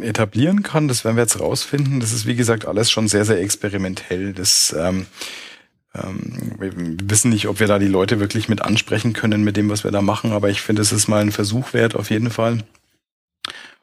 [0.00, 0.88] etablieren kann.
[0.88, 2.00] Das werden wir jetzt rausfinden.
[2.00, 4.32] Das ist, wie gesagt, alles schon sehr, sehr experimentell.
[4.32, 5.06] Das ähm,
[5.94, 9.84] wir wissen nicht, ob wir da die Leute wirklich mit ansprechen können mit dem, was
[9.84, 12.64] wir da machen, aber ich finde, es ist mal ein Versuch wert, auf jeden Fall.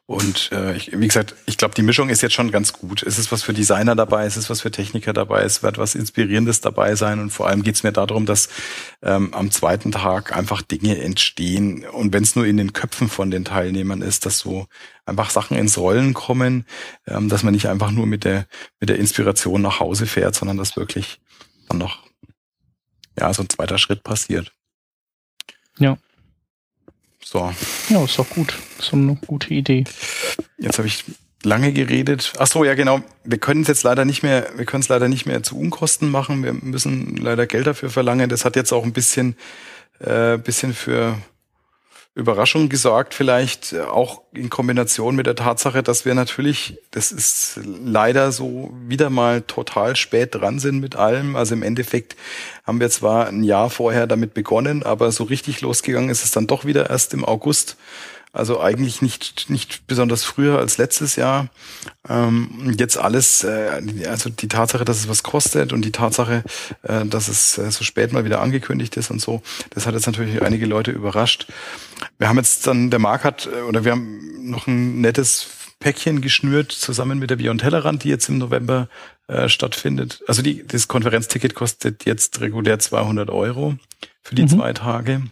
[0.04, 3.02] Und äh, ich, wie gesagt, ich glaube, die Mischung ist jetzt schon ganz gut.
[3.02, 5.94] Es ist was für Designer dabei, es ist was für Techniker dabei, es wird was
[5.94, 8.48] Inspirierendes dabei sein und vor allem geht es mir darum, dass
[9.00, 13.30] ähm, am zweiten Tag einfach Dinge entstehen und wenn es nur in den Köpfen von
[13.30, 14.66] den Teilnehmern ist, dass so
[15.06, 16.66] einfach Sachen ins Rollen kommen,
[17.06, 18.46] ähm, dass man nicht einfach nur mit der
[18.80, 21.20] mit der Inspiration nach Hause fährt, sondern dass wirklich
[21.72, 21.98] dann noch
[23.18, 24.52] ja, so ein zweiter Schritt passiert.
[25.78, 25.98] Ja.
[27.24, 27.52] So.
[27.88, 28.58] Ja, ist doch gut.
[28.78, 29.84] So eine gute Idee.
[30.58, 31.04] Jetzt habe ich
[31.42, 32.32] lange geredet.
[32.38, 33.00] Ach so, ja genau.
[33.24, 36.10] Wir können es jetzt leider nicht mehr, wir können es leider nicht mehr zu Unkosten
[36.10, 36.42] machen.
[36.42, 38.28] Wir müssen leider Geld dafür verlangen.
[38.28, 39.36] Das hat jetzt auch ein bisschen,
[40.00, 41.18] äh, bisschen für
[42.14, 47.60] Überraschung gesorgt, vielleicht äh, auch in Kombination mit der Tatsache, dass wir natürlich, das ist
[47.64, 51.36] leider so, wieder mal total spät dran sind mit allem.
[51.36, 52.16] Also im Endeffekt
[52.64, 56.46] haben wir zwar ein Jahr vorher damit begonnen, aber so richtig losgegangen ist es dann
[56.46, 57.76] doch wieder erst im August.
[58.34, 61.48] Also eigentlich nicht, nicht besonders früher als letztes Jahr.
[62.08, 66.42] Ähm, jetzt alles, äh, also die Tatsache, dass es was kostet und die Tatsache,
[66.82, 70.06] äh, dass es äh, so spät mal wieder angekündigt ist und so, das hat jetzt
[70.06, 71.46] natürlich einige Leute überrascht.
[72.18, 76.22] Wir haben jetzt dann, der Marc hat, äh, oder wir haben noch ein nettes Päckchen
[76.22, 78.88] geschnürt zusammen mit der Beyond Tellerrand, die jetzt im November
[79.26, 80.22] äh, stattfindet.
[80.26, 83.76] Also die, das Konferenzticket kostet jetzt regulär 200 Euro
[84.22, 84.48] für die mhm.
[84.48, 85.22] zwei Tage.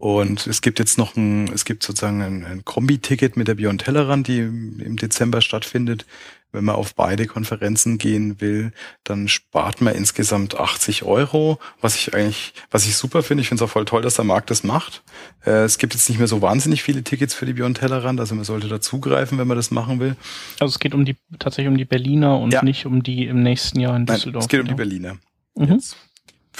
[0.00, 3.84] Und es gibt jetzt noch ein, es gibt sozusagen ein, ein Kombi-Ticket mit der Beyond
[3.84, 6.06] Tellerrand, die im Dezember stattfindet.
[6.52, 8.72] Wenn man auf beide Konferenzen gehen will,
[9.04, 13.42] dann spart man insgesamt 80 Euro, was ich eigentlich, was ich super finde.
[13.42, 15.02] Ich finde es auch voll toll, dass der Markt das macht.
[15.44, 18.34] Äh, es gibt jetzt nicht mehr so wahnsinnig viele Tickets für die Beyond Tellerrand, also
[18.34, 20.16] man sollte dazugreifen, wenn man das machen will.
[20.60, 22.64] Also es geht um die, tatsächlich um die Berliner und ja.
[22.64, 24.44] nicht um die im nächsten Jahr in Düsseldorf.
[24.44, 25.18] Nein, es geht um die Berliner.
[25.56, 25.74] Mhm.
[25.74, 25.98] Jetzt.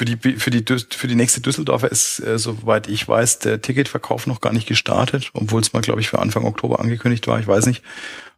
[0.01, 4.27] Für die, für die, für die nächste Düsseldorfer ist, äh, soweit ich weiß, der Ticketverkauf
[4.27, 7.39] noch gar nicht gestartet, obwohl es mal, glaube ich, für Anfang Oktober angekündigt war.
[7.39, 7.83] Ich weiß nicht,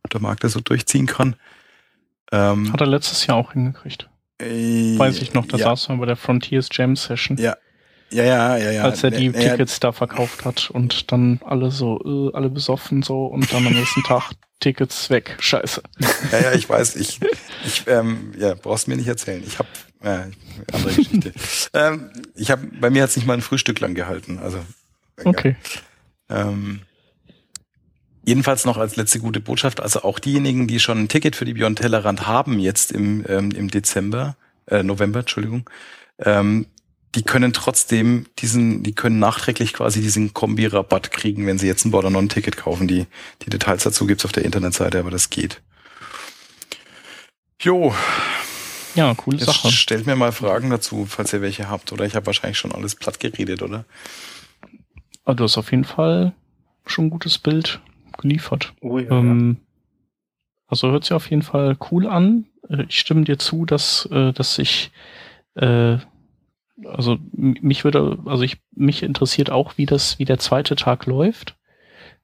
[0.03, 1.37] ob der Markt das so durchziehen kann.
[2.33, 4.09] Ähm, Hat er letztes Jahr auch hingekriegt.
[4.41, 5.67] Äh, weiß ich noch, da ja.
[5.67, 7.37] saß man bei der Frontiers Jam Session.
[7.37, 7.57] Ja.
[8.11, 8.83] Ja, ja, ja, ja.
[8.83, 13.05] Als er die ja, Tickets da verkauft hat und dann alle so, äh, alle besoffen
[13.05, 15.37] so und dann am nächsten Tag Tickets weg.
[15.39, 15.81] Scheiße.
[16.33, 16.97] Ja, ja, ich weiß.
[16.97, 17.21] Ich,
[17.65, 19.45] ich ähm, ja, brauchst mir nicht erzählen.
[19.47, 19.69] Ich habe
[20.03, 20.31] äh,
[20.73, 21.33] andere Geschichte.
[21.75, 24.39] ähm, ich habe, bei mir hat's nicht mal ein Frühstück lang gehalten.
[24.39, 24.59] Also.
[25.17, 25.33] Egal.
[25.33, 25.57] Okay.
[26.29, 26.83] Ähm,
[28.25, 31.55] Jedenfalls noch als letzte gute Botschaft, also auch diejenigen, die schon ein Ticket für die
[31.55, 34.37] Beyond Tellerrand haben, jetzt im, ähm, im Dezember,
[34.67, 35.69] äh, November, Entschuldigung,
[36.21, 36.67] ähm,
[37.17, 41.91] die können trotzdem diesen, die können nachträglich quasi diesen Kombi-Rabatt kriegen, wenn sie jetzt ein
[41.91, 42.87] Border Non-Ticket kaufen.
[42.89, 43.07] Die,
[43.43, 45.61] die Details dazu gibt's auf der Internetseite, aber das geht.
[47.61, 47.95] Jo.
[48.95, 49.71] Ja, coole jetzt Sache.
[49.71, 51.93] Stellt mir mal Fragen dazu, falls ihr welche habt.
[51.93, 53.85] Oder ich habe wahrscheinlich schon alles platt geredet, oder?
[55.25, 56.33] Aber du hast auf jeden Fall
[56.87, 57.81] schon ein gutes Bild
[58.19, 58.75] geliefert.
[58.81, 59.11] Oh ja.
[59.11, 59.59] Ähm,
[60.67, 62.47] also hört sich auf jeden Fall cool an.
[62.69, 64.91] Äh, ich stimme dir zu, dass, äh, dass ich
[65.55, 65.99] äh,
[66.87, 71.57] also mich würde, also ich mich interessiert auch, wie das, wie der zweite Tag läuft.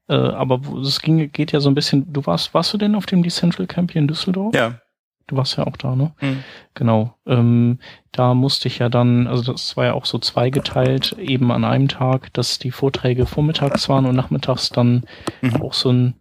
[0.08, 2.12] Äh, aber es ging, geht ja so ein bisschen.
[2.12, 4.54] Du warst, warst du denn auf dem Decentral Camp hier in Düsseldorf?
[4.54, 4.80] Ja.
[5.28, 6.12] Du warst ja auch da, ne?
[6.20, 6.42] Mhm.
[6.74, 7.14] Genau.
[7.26, 7.78] Ähm,
[8.12, 11.88] da musste ich ja dann, also das war ja auch so zweigeteilt, eben an einem
[11.88, 15.04] Tag, dass die Vorträge vormittags waren und nachmittags dann
[15.42, 15.62] mhm.
[15.62, 16.14] auch so ein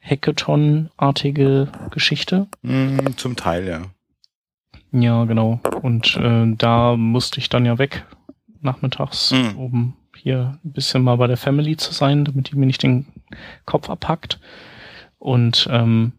[0.00, 2.46] Hackathon-artige Geschichte.
[2.60, 3.82] Mhm, zum Teil, ja.
[4.92, 5.60] Ja, genau.
[5.80, 8.04] Und äh, da musste ich dann ja weg
[8.60, 9.58] nachmittags, mhm.
[9.58, 13.06] um hier ein bisschen mal bei der Family zu sein, damit die mir nicht den
[13.64, 14.38] Kopf abhackt.
[15.18, 16.12] Und ähm,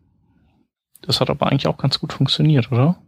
[1.05, 3.01] das hat aber eigentlich auch ganz gut funktioniert, oder?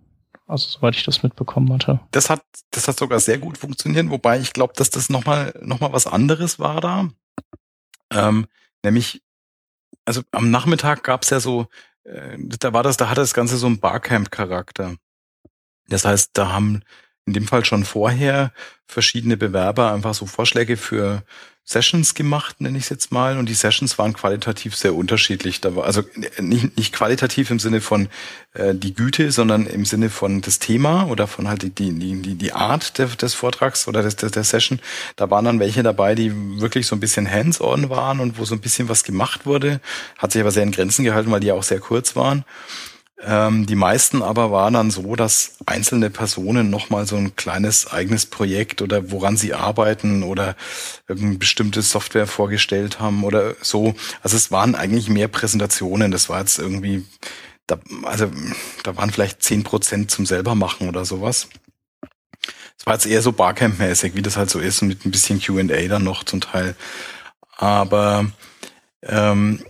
[0.47, 1.99] Also soweit ich das mitbekommen hatte.
[2.11, 5.79] Das hat, das hat sogar sehr gut funktioniert, wobei ich glaube, dass das nochmal noch
[5.79, 7.09] mal was anderes war da.
[8.11, 8.45] Ähm,
[8.83, 9.23] nämlich,
[10.05, 11.67] also am Nachmittag gab's ja so,
[12.03, 14.95] äh, da war das, da hatte das Ganze so einen Barcamp-Charakter.
[15.87, 16.81] Das heißt, da haben
[17.25, 18.51] in dem Fall schon vorher
[18.87, 21.23] verschiedene Bewerber einfach so Vorschläge für
[21.67, 23.39] Sessions gemacht, nenne ich es jetzt mal.
[23.39, 25.61] Und die Sessions waren qualitativ sehr unterschiedlich.
[25.61, 26.03] Da war, also
[26.39, 28.07] nicht, nicht qualitativ im Sinne von
[28.53, 32.35] äh, die Güte, sondern im Sinne von das Thema oder von halt die, die, die,
[32.35, 34.79] die Art der, des Vortrags oder des, der, der Session.
[35.15, 38.53] Da waren dann welche dabei, die wirklich so ein bisschen hands-on waren und wo so
[38.53, 39.81] ein bisschen was gemacht wurde.
[40.19, 42.45] Hat sich aber sehr in Grenzen gehalten, weil die ja auch sehr kurz waren.
[43.21, 48.25] Ähm, die meisten aber waren dann so, dass einzelne Personen nochmal so ein kleines eigenes
[48.25, 50.55] Projekt oder woran sie arbeiten oder
[51.07, 53.95] irgendeine bestimmte Software vorgestellt haben oder so.
[54.21, 56.11] Also es waren eigentlich mehr Präsentationen.
[56.11, 57.05] Das war jetzt irgendwie,
[57.67, 58.29] da, also
[58.83, 61.47] da waren vielleicht zehn Prozent zum selber machen oder sowas.
[62.77, 65.87] Es war jetzt eher so Barcamp-mäßig, wie das halt so ist, mit ein bisschen Q&A
[65.87, 66.75] dann noch zum Teil.
[67.57, 68.25] Aber
[69.03, 69.63] ähm,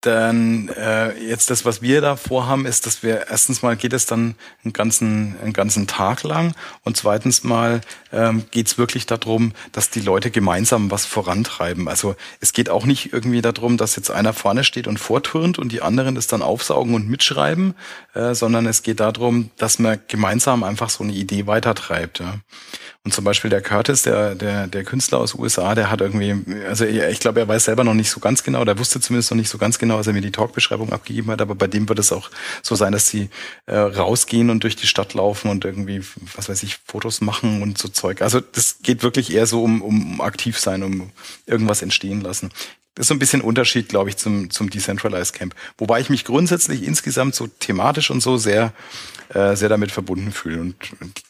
[0.00, 4.06] dann äh, jetzt das, was wir da vorhaben, ist, dass wir erstens mal geht es
[4.06, 7.80] dann einen ganzen, einen ganzen Tag lang und zweitens mal
[8.12, 11.88] ähm, geht es wirklich darum, dass die Leute gemeinsam was vorantreiben.
[11.88, 15.72] Also es geht auch nicht irgendwie darum, dass jetzt einer vorne steht und vorturnt und
[15.72, 17.74] die anderen das dann aufsaugen und mitschreiben,
[18.14, 22.20] äh, sondern es geht darum, dass man gemeinsam einfach so eine Idee weitertreibt.
[22.20, 22.36] Ja.
[23.04, 26.84] Und zum Beispiel der Curtis, der, der, der Künstler aus USA, der hat irgendwie, also
[26.84, 29.48] ich glaube, er weiß selber noch nicht so ganz genau, der wusste zumindest noch nicht
[29.48, 32.12] so ganz genau, als er mir die Talkbeschreibung abgegeben hat, aber bei dem wird es
[32.12, 32.30] auch
[32.62, 33.30] so sein, dass sie
[33.64, 36.02] äh, rausgehen und durch die Stadt laufen und irgendwie,
[36.34, 38.22] was weiß ich, Fotos machen und so Zeug.
[38.22, 41.10] Also das geht wirklich eher so um, um aktiv sein, um
[41.46, 42.50] irgendwas entstehen lassen.
[42.94, 45.54] Das ist so ein bisschen Unterschied, glaube ich, zum, zum Decentralized Camp.
[45.76, 48.72] Wobei ich mich grundsätzlich insgesamt so thematisch und so sehr,
[49.34, 50.60] äh, sehr damit verbunden fühle.
[50.60, 51.22] Und, und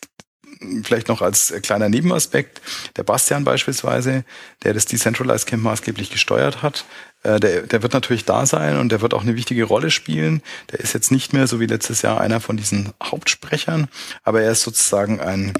[0.84, 2.60] vielleicht noch als kleiner Nebenaspekt,
[2.96, 4.24] der Bastian beispielsweise,
[4.64, 6.84] der das Decentralized Camp maßgeblich gesteuert hat,
[7.22, 10.42] äh, der, der wird natürlich da sein und der wird auch eine wichtige Rolle spielen.
[10.72, 13.88] Der ist jetzt nicht mehr so wie letztes Jahr einer von diesen Hauptsprechern,
[14.22, 15.52] aber er ist sozusagen ein,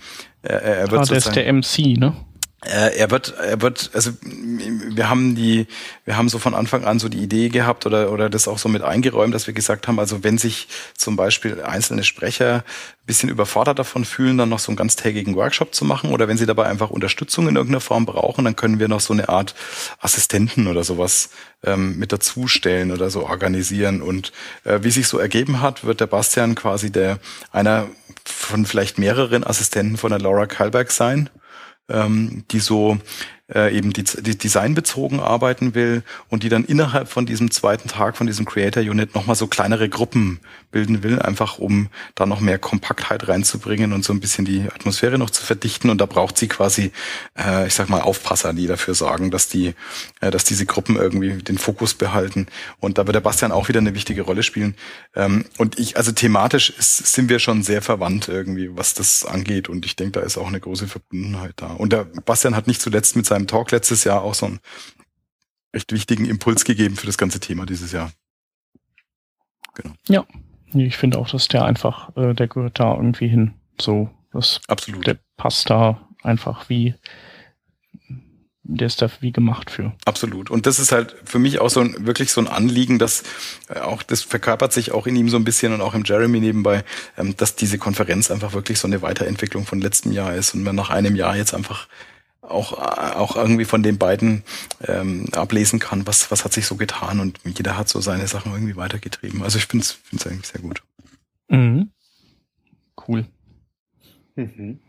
[0.43, 2.15] er, er wird ah, der ist der MC, ne?
[2.61, 5.69] er wird, er wird, also wir haben die,
[6.05, 8.69] wir haben so von Anfang an so die Idee gehabt oder oder das auch so
[8.69, 10.67] mit eingeräumt, dass wir gesagt haben, also wenn sich
[10.97, 15.73] zum Beispiel einzelne Sprecher ein bisschen überfordert davon fühlen, dann noch so einen ganztägigen Workshop
[15.73, 18.89] zu machen oder wenn sie dabei einfach Unterstützung in irgendeiner Form brauchen, dann können wir
[18.89, 19.55] noch so eine Art
[20.01, 21.31] Assistenten oder sowas
[21.63, 24.03] ähm, mit dazustellen oder so organisieren.
[24.03, 24.33] Und
[24.65, 27.21] äh, wie sich so ergeben hat, wird der Bastian quasi der
[27.53, 27.87] einer
[28.29, 31.31] von vielleicht mehreren Assistenten von der Laura Kalberg sein
[31.89, 32.99] ähm, die so
[33.53, 38.17] äh, eben die, die designbezogen arbeiten will und die dann innerhalb von diesem zweiten Tag
[38.17, 40.41] von diesem Creator Unit nochmal so kleinere Gruppen
[40.71, 45.19] bilden will, einfach um da noch mehr Kompaktheit reinzubringen und so ein bisschen die Atmosphäre
[45.19, 45.89] noch zu verdichten.
[45.89, 46.93] Und da braucht sie quasi,
[47.39, 49.75] äh, ich sag mal, Aufpasser, die dafür sorgen, dass die,
[50.21, 52.47] äh, dass diese Gruppen irgendwie den Fokus behalten.
[52.81, 54.75] Und da wird der Bastian auch wieder eine wichtige Rolle spielen.
[55.17, 59.69] Ähm, und ich, also thematisch ist, sind wir schon sehr verwandt irgendwie, was das angeht.
[59.71, 61.69] Und ich denke, da ist auch eine große Verbundenheit da.
[61.69, 64.61] Und der Bastian hat nicht zuletzt mit seinem Talk letztes Jahr auch so einen
[65.75, 68.11] recht wichtigen Impuls gegeben für das ganze Thema dieses Jahr.
[69.75, 69.95] Genau.
[70.09, 70.27] Ja,
[70.75, 73.55] ich finde auch, dass der einfach, äh, der gehört da irgendwie hin.
[73.81, 75.07] So, das, Absolut.
[75.07, 76.95] der passt da einfach wie,
[78.65, 79.93] der ist da wie gemacht für.
[80.05, 80.51] Absolut.
[80.51, 83.23] Und das ist halt für mich auch so ein, wirklich so ein Anliegen, dass
[83.69, 86.41] äh, auch, das verkörpert sich auch in ihm so ein bisschen und auch im Jeremy
[86.41, 86.85] nebenbei,
[87.17, 90.77] ähm, dass diese Konferenz einfach wirklich so eine Weiterentwicklung von letztem Jahr ist und man
[90.77, 91.89] nach einem Jahr jetzt einfach
[92.43, 94.45] auch, auch irgendwie von den beiden
[94.87, 98.53] ähm, ablesen kann, was, was hat sich so getan und jeder hat so seine Sachen
[98.53, 99.43] irgendwie weitergetrieben.
[99.43, 100.83] Also ich finde es eigentlich sehr gut.
[101.49, 101.91] Mhm.
[103.07, 103.27] Cool.
[104.37, 104.81] Mhm.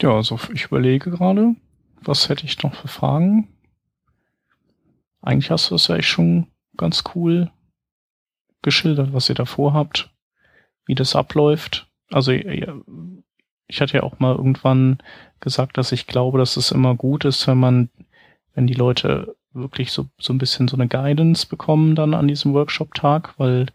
[0.00, 1.54] Ja, also ich überlege gerade,
[2.02, 3.48] was hätte ich noch für Fragen?
[5.20, 7.50] Eigentlich hast du es ja echt schon ganz cool
[8.62, 10.10] geschildert, was ihr davor habt,
[10.86, 11.90] wie das abläuft.
[12.10, 12.32] Also
[13.70, 14.98] ich hatte ja auch mal irgendwann
[15.38, 17.88] gesagt, dass ich glaube, dass es immer gut ist, wenn man,
[18.54, 22.52] wenn die Leute wirklich so, so ein bisschen so eine Guidance bekommen dann an diesem
[22.52, 23.66] Workshop-Tag, weil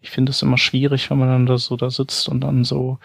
[0.00, 2.98] ich finde es immer schwierig, wenn man dann da so da sitzt und dann so,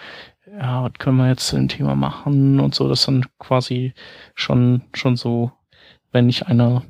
[0.46, 3.94] ja, was können wir jetzt zu Thema machen und so, das dann quasi
[4.36, 5.52] schon, schon so,
[6.12, 6.84] wenn nicht einer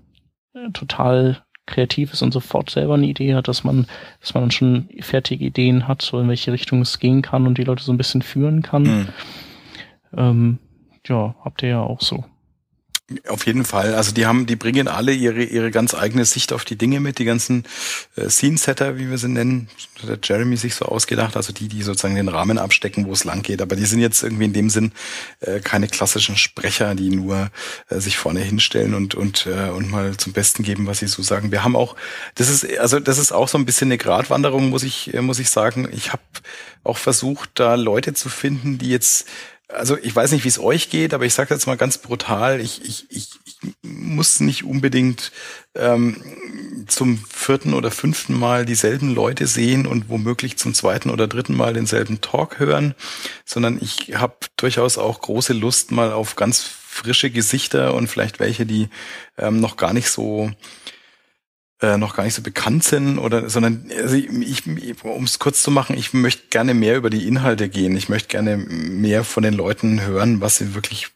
[0.53, 3.87] äh, total kreativ ist und sofort selber eine Idee hat, dass man,
[4.19, 7.57] dass man dann schon fertige Ideen hat, so in welche Richtung es gehen kann und
[7.57, 8.83] die Leute so ein bisschen führen kann.
[8.83, 9.07] Mhm.
[10.15, 10.59] Ähm,
[11.07, 12.25] ja, habt ihr ja auch so.
[13.27, 13.95] Auf jeden Fall.
[13.95, 17.19] Also die haben, die bringen alle ihre ihre ganz eigene Sicht auf die Dinge mit,
[17.19, 17.65] die ganzen
[18.15, 19.67] äh, Scene-Setter, wie wir sie nennen,
[20.01, 23.25] hat der Jeremy sich so ausgedacht, also die, die sozusagen den Rahmen abstecken, wo es
[23.25, 23.61] lang geht.
[23.61, 24.93] Aber die sind jetzt irgendwie in dem Sinn
[25.41, 27.51] äh, keine klassischen Sprecher, die nur
[27.89, 31.21] äh, sich vorne hinstellen und und äh, und mal zum Besten geben, was sie so
[31.23, 31.51] sagen.
[31.51, 31.97] Wir haben auch,
[32.35, 35.39] das ist also das ist auch so ein bisschen eine Gratwanderung, muss ich äh, muss
[35.39, 35.89] ich sagen.
[35.91, 36.23] Ich habe
[36.85, 39.27] auch versucht, da Leute zu finden, die jetzt
[39.73, 42.61] also ich weiß nicht, wie es euch geht, aber ich sage jetzt mal ganz brutal,
[42.61, 45.31] ich, ich, ich, ich muss nicht unbedingt
[45.75, 46.21] ähm,
[46.87, 51.73] zum vierten oder fünften Mal dieselben Leute sehen und womöglich zum zweiten oder dritten Mal
[51.73, 52.95] denselben Talk hören,
[53.45, 58.65] sondern ich habe durchaus auch große Lust mal auf ganz frische Gesichter und vielleicht welche,
[58.65, 58.89] die
[59.37, 60.51] ähm, noch gar nicht so
[61.83, 65.61] äh, noch gar nicht so bekannt sind oder sondern also ich, ich, um es kurz
[65.61, 67.95] zu machen, ich möchte gerne mehr über die Inhalte gehen.
[67.97, 71.09] Ich möchte gerne mehr von den Leuten hören, was sie wirklich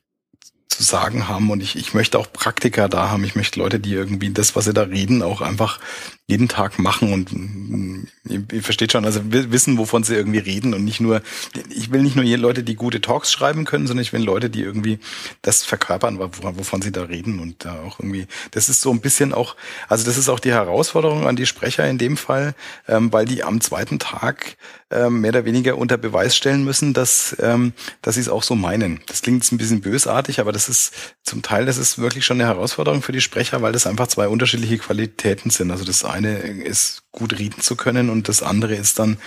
[0.77, 3.23] zu sagen haben und ich, ich möchte auch Praktiker da haben.
[3.23, 5.79] Ich möchte Leute, die irgendwie das, was sie da reden, auch einfach
[6.27, 10.73] jeden Tag machen und mm, ihr, ihr versteht schon, also wissen, wovon sie irgendwie reden
[10.73, 11.21] und nicht nur,
[11.69, 14.61] ich will nicht nur Leute, die gute Talks schreiben können, sondern ich will Leute, die
[14.61, 14.99] irgendwie
[15.41, 19.33] das verkörpern, wovon sie da reden und da auch irgendwie, das ist so ein bisschen
[19.33, 19.55] auch,
[19.87, 22.53] also das ist auch die Herausforderung an die Sprecher in dem Fall,
[22.87, 24.57] ähm, weil die am zweiten Tag
[24.89, 28.55] ähm, mehr oder weniger unter Beweis stellen müssen, dass, ähm, dass sie es auch so
[28.55, 28.99] meinen.
[29.07, 30.93] Das klingt jetzt ein bisschen bösartig, aber das ist
[31.23, 34.27] zum Teil, das ist wirklich schon eine Herausforderung für die Sprecher, weil das einfach zwei
[34.27, 35.71] unterschiedliche Qualitäten sind.
[35.71, 39.17] Also das eine ist gut reden zu können und das andere ist dann,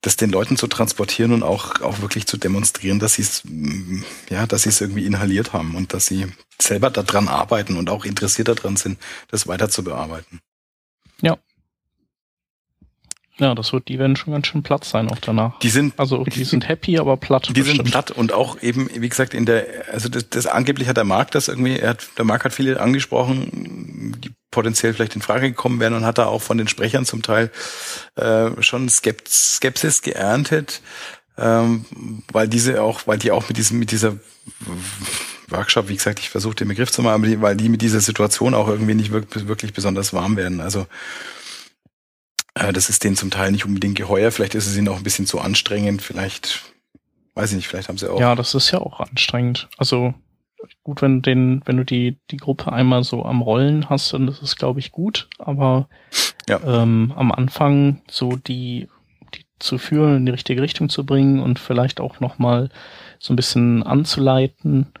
[0.00, 4.02] das den Leuten zu transportieren und auch, auch wirklich zu demonstrieren, dass sie es, mm,
[4.30, 6.26] ja, dass sie es irgendwie inhaliert haben und dass sie
[6.60, 10.40] selber daran arbeiten und auch interessiert daran sind, das weiter zu bearbeiten.
[11.22, 11.36] Ja.
[13.38, 15.58] Ja, das wird, die werden schon ganz schön platt sein auch danach.
[15.58, 17.48] Die sind, also die sind happy, aber platt.
[17.48, 17.76] Die bestimmt.
[17.76, 21.04] sind platt und auch eben, wie gesagt, in der, also das, das angeblich hat der
[21.04, 25.50] Markt das irgendwie, er hat, der Markt hat viele angesprochen, die potenziell vielleicht in Frage
[25.50, 27.50] gekommen wären und hat da auch von den Sprechern zum Teil
[28.14, 30.80] äh, schon Skepsis geerntet,
[31.36, 31.84] ähm,
[32.32, 34.16] weil diese auch, weil die auch mit diesem, mit dieser
[35.48, 38.68] Workshop, wie gesagt, ich versuche den Begriff zu machen, weil die mit dieser Situation auch
[38.68, 40.60] irgendwie nicht wirklich, besonders warm werden.
[40.60, 40.86] Also
[42.56, 45.26] das ist denen zum Teil nicht unbedingt geheuer, vielleicht ist es ihnen auch ein bisschen
[45.26, 46.62] zu anstrengend, vielleicht,
[47.34, 48.18] weiß ich nicht, vielleicht haben sie auch.
[48.18, 49.68] Ja, das ist ja auch anstrengend.
[49.76, 50.14] Also
[50.82, 54.28] gut, wenn du den, wenn du die, die Gruppe einmal so am Rollen hast, dann
[54.28, 55.28] ist es, glaube ich, gut.
[55.38, 55.88] Aber
[56.48, 56.60] ja.
[56.64, 58.88] ähm, am Anfang so die,
[59.34, 62.70] die zu führen, in die richtige Richtung zu bringen und vielleicht auch nochmal
[63.18, 64.92] so ein bisschen anzuleiten,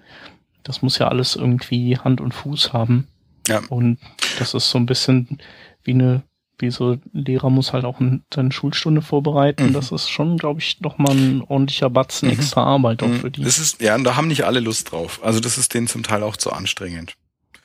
[0.62, 3.06] das muss ja alles irgendwie Hand und Fuß haben.
[3.46, 3.62] Ja.
[3.68, 3.98] Und
[4.38, 5.38] das ist so ein bisschen
[5.84, 6.22] wie eine
[6.58, 8.00] wie so Lehrer muss halt auch
[8.32, 9.68] seine Schulstunde vorbereiten.
[9.68, 9.72] Mhm.
[9.72, 12.34] Das ist schon, glaube ich, noch mal ein ordentlicher Batzen mhm.
[12.34, 13.20] extra Arbeit auch mhm.
[13.20, 13.42] für die.
[13.42, 15.20] Das ist, ja, und da haben nicht alle Lust drauf.
[15.22, 17.16] Also das ist denen zum Teil auch zu anstrengend.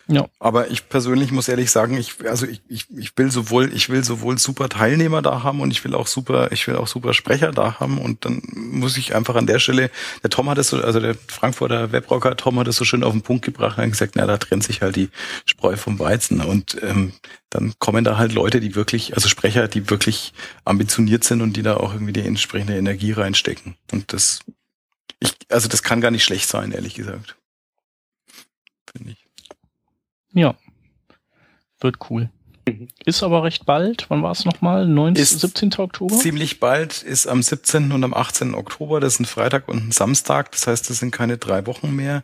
[0.07, 0.27] Ja.
[0.39, 4.03] Aber ich persönlich muss ehrlich sagen, ich, also ich, ich, ich will sowohl, ich will
[4.03, 7.51] sowohl super Teilnehmer da haben und ich will auch super, ich will auch super Sprecher
[7.51, 9.89] da haben und dann muss ich einfach an der Stelle,
[10.23, 13.13] der Tom hat es so, also der Frankfurter Webrocker Tom hat es so schön auf
[13.13, 15.09] den Punkt gebracht und gesagt, na, da trennt sich halt die
[15.45, 17.13] Spreu vom Weizen und ähm,
[17.49, 20.33] dann kommen da halt Leute, die wirklich, also Sprecher, die wirklich
[20.65, 23.75] ambitioniert sind und die da auch irgendwie die entsprechende Energie reinstecken.
[23.91, 24.39] Und das,
[25.19, 27.35] ich, also das kann gar nicht schlecht sein, ehrlich gesagt.
[28.91, 29.20] Finde ich.
[30.34, 30.55] Ja.
[31.79, 32.29] Wird cool.
[32.67, 32.89] Mhm.
[33.05, 34.05] Ist aber recht bald.
[34.09, 34.88] Wann war es nochmal?
[34.88, 35.73] 19, ist 17.
[35.77, 36.15] Oktober?
[36.15, 37.91] Ziemlich bald ist am 17.
[37.91, 38.53] und am 18.
[38.53, 38.99] Oktober.
[38.99, 40.51] Das ist ein Freitag und ein Samstag.
[40.51, 42.23] Das heißt, das sind keine drei Wochen mehr.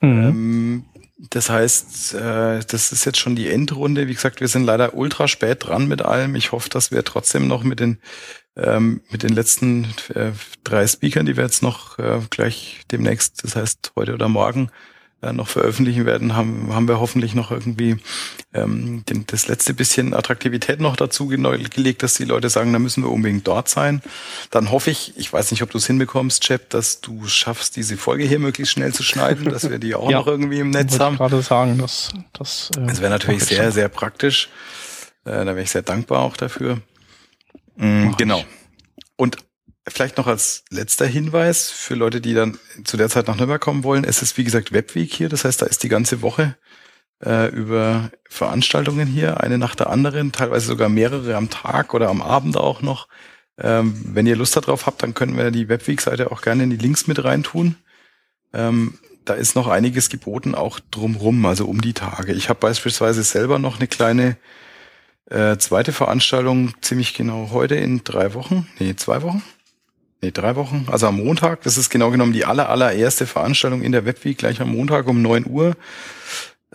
[0.00, 0.22] Mhm.
[0.22, 0.84] Ähm,
[1.30, 4.08] das heißt, äh, das ist jetzt schon die Endrunde.
[4.08, 6.34] Wie gesagt, wir sind leider ultra spät dran mit allem.
[6.34, 7.98] Ich hoffe, dass wir trotzdem noch mit den
[8.56, 9.84] ähm, mit den letzten
[10.14, 10.30] äh,
[10.62, 14.70] drei Speakern, die wir jetzt noch äh, gleich demnächst, das heißt heute oder morgen,
[15.32, 17.96] noch veröffentlichen werden, haben, haben wir hoffentlich noch irgendwie
[18.52, 23.02] ähm, den, das letzte bisschen Attraktivität noch dazu gelegt, dass die Leute sagen, da müssen
[23.02, 24.02] wir unbedingt dort sein.
[24.50, 27.96] Dann hoffe ich, ich weiß nicht, ob du es hinbekommst, Chap, dass du schaffst, diese
[27.96, 30.98] Folge hier möglichst schnell zu schneiden, dass wir die auch ja, noch irgendwie im Netz
[30.98, 31.14] haben.
[31.14, 32.70] Ich gerade sagen, dass das.
[32.76, 34.48] Äh, das wäre natürlich sehr, sehr praktisch.
[35.24, 36.78] Äh, da wäre ich sehr dankbar auch dafür.
[37.76, 38.44] Mhm, genau.
[39.16, 39.38] Und
[39.86, 43.84] Vielleicht noch als letzter Hinweis für Leute, die dann zu der Zeit nach Nürnberg kommen
[43.84, 44.04] wollen.
[44.04, 46.56] Es ist wie gesagt Webweek hier, das heißt, da ist die ganze Woche
[47.22, 52.22] äh, über Veranstaltungen hier, eine nach der anderen, teilweise sogar mehrere am Tag oder am
[52.22, 53.08] Abend auch noch.
[53.58, 56.78] Ähm, wenn ihr Lust darauf habt, dann können wir die Webweek-Seite auch gerne in die
[56.78, 57.76] Links mit reintun.
[58.54, 62.32] Ähm, da ist noch einiges geboten, auch drumrum, also um die Tage.
[62.32, 64.38] Ich habe beispielsweise selber noch eine kleine
[65.30, 69.42] äh, zweite Veranstaltung, ziemlich genau heute in drei Wochen, nee, zwei Wochen
[70.24, 71.62] nee, drei Wochen, also am Montag.
[71.62, 75.20] Das ist genau genommen die aller, allererste Veranstaltung in der Webweek, gleich am Montag um
[75.22, 75.76] neun Uhr.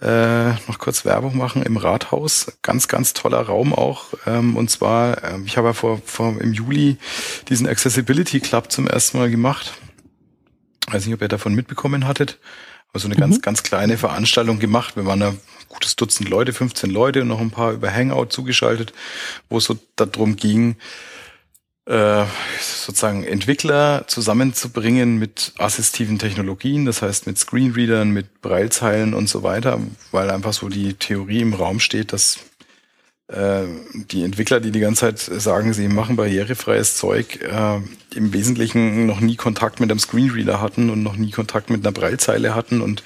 [0.01, 2.53] Äh, noch kurz Werbung machen im Rathaus.
[2.61, 4.13] Ganz, ganz toller Raum auch.
[4.25, 6.97] Ähm, und zwar, äh, ich habe ja vor, vor im Juli
[7.49, 9.73] diesen Accessibility Club zum ersten Mal gemacht.
[10.87, 12.39] Weiß nicht, ob ihr davon mitbekommen hattet.
[12.93, 13.19] Also eine mhm.
[13.19, 14.95] ganz, ganz kleine Veranstaltung gemacht.
[14.95, 18.93] Wir waren ein gutes Dutzend Leute, 15 Leute und noch ein paar über Hangout zugeschaltet,
[19.49, 20.77] wo es so darum ging,
[21.89, 22.25] äh,
[22.61, 29.79] sozusagen Entwickler zusammenzubringen mit assistiven Technologien, das heißt mit Screenreadern, mit Breilzeilen und so weiter,
[30.11, 32.37] weil einfach so die Theorie im Raum steht, dass
[33.27, 33.63] äh,
[33.93, 37.79] die Entwickler, die die ganze Zeit sagen, sie machen barrierefreies Zeug, äh,
[38.15, 41.91] im Wesentlichen noch nie Kontakt mit einem Screenreader hatten und noch nie Kontakt mit einer
[41.91, 43.01] Breilzeile hatten und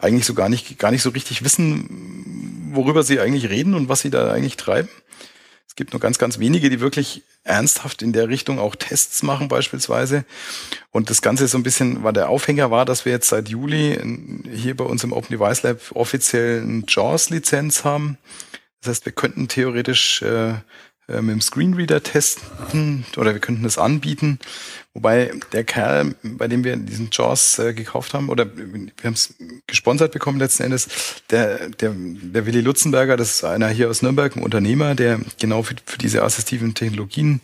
[0.00, 4.00] eigentlich so gar nicht, gar nicht so richtig wissen, worüber sie eigentlich reden und was
[4.00, 4.88] sie da eigentlich treiben.
[5.74, 9.48] Es gibt nur ganz, ganz wenige, die wirklich ernsthaft in der Richtung auch Tests machen
[9.48, 10.24] beispielsweise.
[10.92, 13.98] Und das Ganze so ein bisschen, war der Aufhänger war, dass wir jetzt seit Juli
[14.54, 18.18] hier bei uns im Open Device Lab offiziell eine JAWS-Lizenz haben.
[18.82, 20.54] Das heißt, wir könnten theoretisch äh,
[21.08, 24.38] äh, mit dem Screenreader testen oder wir könnten es anbieten.
[24.96, 29.34] Wobei der Kerl, bei dem wir diesen JAWS äh, gekauft haben, oder wir haben es
[29.66, 30.86] gesponsert bekommen letzten Endes,
[31.30, 35.64] der, der, der Willi Lutzenberger, das ist einer hier aus Nürnberg, ein Unternehmer, der genau
[35.64, 37.40] für, für diese assistiven Technologien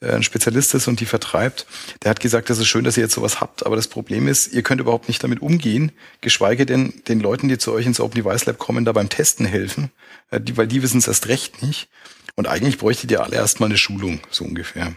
[0.00, 1.66] äh, ein Spezialist ist und die vertreibt.
[2.02, 4.54] Der hat gesagt, das ist schön, dass ihr jetzt sowas habt, aber das Problem ist,
[4.54, 5.92] ihr könnt überhaupt nicht damit umgehen,
[6.22, 9.44] geschweige denn den Leuten, die zu euch ins Open Device Lab kommen, da beim Testen
[9.44, 9.90] helfen,
[10.30, 11.90] äh, die, weil die wissen es erst recht nicht.
[12.36, 14.94] Und eigentlich bräuchte ihr alle erstmal eine Schulung, so ungefähr.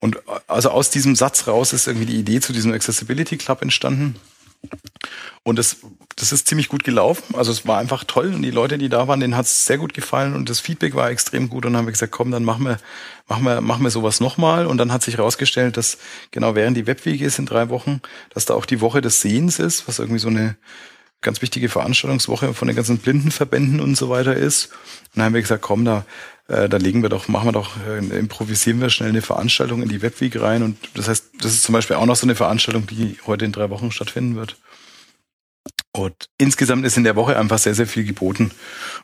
[0.00, 4.16] Und also aus diesem Satz raus ist irgendwie die Idee zu diesem Accessibility Club entstanden.
[5.42, 5.78] Und das,
[6.16, 7.34] das ist ziemlich gut gelaufen.
[7.34, 9.78] Also es war einfach toll und die Leute, die da waren, denen hat es sehr
[9.78, 11.64] gut gefallen und das Feedback war extrem gut.
[11.64, 12.78] Und dann haben wir gesagt, komm, dann machen wir,
[13.28, 14.66] machen wir, machen wir sowas nochmal.
[14.66, 15.98] Und dann hat sich herausgestellt, dass
[16.30, 19.58] genau während die Webwege ist in drei Wochen, dass da auch die Woche des Sehens
[19.58, 20.56] ist, was irgendwie so eine
[21.20, 24.66] ganz wichtige Veranstaltungswoche von den ganzen Blindenverbänden und so weiter ist.
[24.66, 26.04] Und dann haben wir gesagt, komm, da
[26.48, 29.88] äh, da legen wir doch, machen wir doch, äh, improvisieren wir schnell eine Veranstaltung in
[29.88, 30.62] die Webweek rein.
[30.62, 33.52] Und das heißt, das ist zum Beispiel auch noch so eine Veranstaltung, die heute in
[33.52, 34.56] drei Wochen stattfinden wird.
[35.92, 38.50] Und insgesamt ist in der Woche einfach sehr, sehr viel geboten.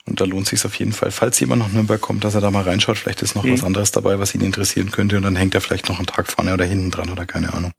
[0.07, 2.51] Und da lohnt sich auf jeden Fall, falls jemand nach Nürnberg kommt, dass er da
[2.51, 2.99] mal reinschaut.
[2.99, 3.53] Vielleicht ist noch mhm.
[3.53, 5.17] was anderes dabei, was ihn interessieren könnte.
[5.17, 7.73] Und dann hängt er vielleicht noch einen Tag vorne oder hinten dran oder keine Ahnung.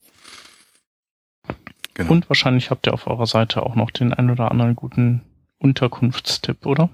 [1.96, 2.12] Genau.
[2.12, 5.22] Und wahrscheinlich habt ihr auf eurer Seite auch noch den ein oder anderen guten
[5.60, 6.90] Unterkunftstipp, oder?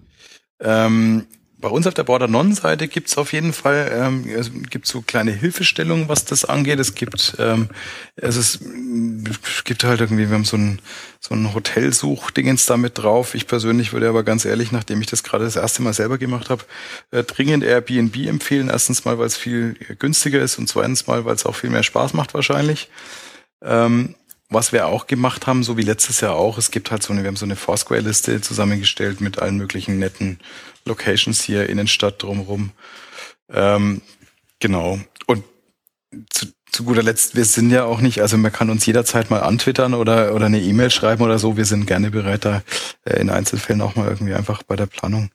[0.59, 1.25] Ähm,
[1.61, 5.31] bei uns auf der Border Non-Seite gibt's auf jeden Fall, ähm, es gibt so kleine
[5.31, 6.79] Hilfestellungen, was das angeht.
[6.79, 7.69] Es gibt, ähm,
[8.15, 10.79] es, ist, es gibt halt irgendwie, wir haben so ein,
[11.19, 13.35] so ein Hotelsuchdingens da mit drauf.
[13.35, 16.49] Ich persönlich würde aber ganz ehrlich, nachdem ich das gerade das erste Mal selber gemacht
[16.49, 16.63] habe,
[17.11, 18.69] äh, dringend Airbnb empfehlen.
[18.69, 21.83] Erstens mal, weil es viel günstiger ist und zweitens mal, weil es auch viel mehr
[21.83, 22.89] Spaß macht wahrscheinlich.
[23.63, 24.15] Ähm,
[24.51, 27.23] was wir auch gemacht haben, so wie letztes Jahr auch, es gibt halt so eine,
[27.23, 30.39] wir haben so eine Foursquare-Liste zusammengestellt mit allen möglichen netten
[30.85, 32.71] Locations hier, Innenstadt drumherum.
[33.49, 34.01] Ähm,
[34.59, 34.99] genau.
[35.25, 35.45] Und
[36.29, 39.39] zu, zu guter Letzt, wir sind ja auch nicht, also man kann uns jederzeit mal
[39.41, 41.55] antwittern oder, oder eine E-Mail schreiben oder so.
[41.55, 42.61] Wir sind gerne bereit, da
[43.05, 45.31] äh, in Einzelfällen auch mal irgendwie einfach bei der Planung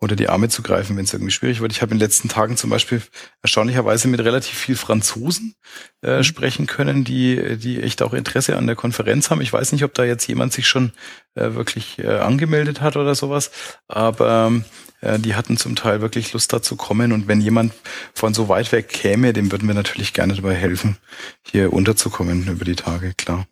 [0.00, 1.72] unter die Arme zu greifen, wenn es irgendwie schwierig wird.
[1.72, 3.02] Ich habe in den letzten Tagen zum Beispiel
[3.42, 5.54] erstaunlicherweise mit relativ viel Franzosen
[6.02, 6.24] äh, mhm.
[6.24, 9.42] sprechen können, die, die echt auch Interesse an der Konferenz haben.
[9.42, 10.92] Ich weiß nicht, ob da jetzt jemand sich schon
[11.34, 13.50] äh, wirklich äh, angemeldet hat oder sowas,
[13.88, 14.62] aber
[15.02, 17.12] äh, die hatten zum Teil wirklich Lust da zu kommen.
[17.12, 17.74] Und wenn jemand
[18.14, 20.96] von so weit weg käme, dem würden wir natürlich gerne dabei helfen,
[21.42, 23.46] hier unterzukommen über die Tage, klar.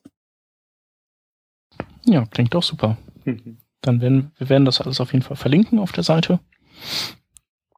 [2.06, 2.96] Ja, klingt doch super.
[3.26, 3.58] Mhm.
[3.80, 6.40] Dann werden wir werden das alles auf jeden Fall verlinken auf der Seite.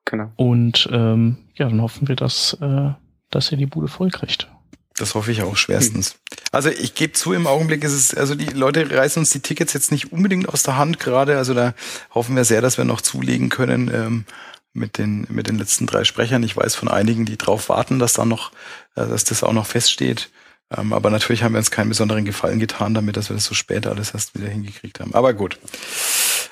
[0.04, 0.32] Genau.
[0.36, 2.90] Und ähm, ja, dann hoffen wir, dass, äh,
[3.30, 4.48] dass ihr die Bude voll kriegt.
[4.96, 6.16] Das hoffe ich auch schwerstens.
[6.52, 9.72] Also ich gebe zu, im Augenblick ist es, also die Leute reißen uns die Tickets
[9.72, 11.38] jetzt nicht unbedingt aus der Hand gerade.
[11.38, 11.74] Also da
[12.14, 14.24] hoffen wir sehr, dass wir noch zulegen können ähm,
[14.72, 16.42] mit den mit den letzten drei Sprechern.
[16.42, 18.50] Ich weiß von einigen, die drauf warten, dass da noch,
[18.94, 20.30] äh, dass das auch noch feststeht.
[20.76, 23.54] Ähm, aber natürlich haben wir uns keinen besonderen Gefallen getan damit, dass wir das so
[23.54, 25.14] spät alles erst wieder hingekriegt haben.
[25.14, 25.58] Aber gut,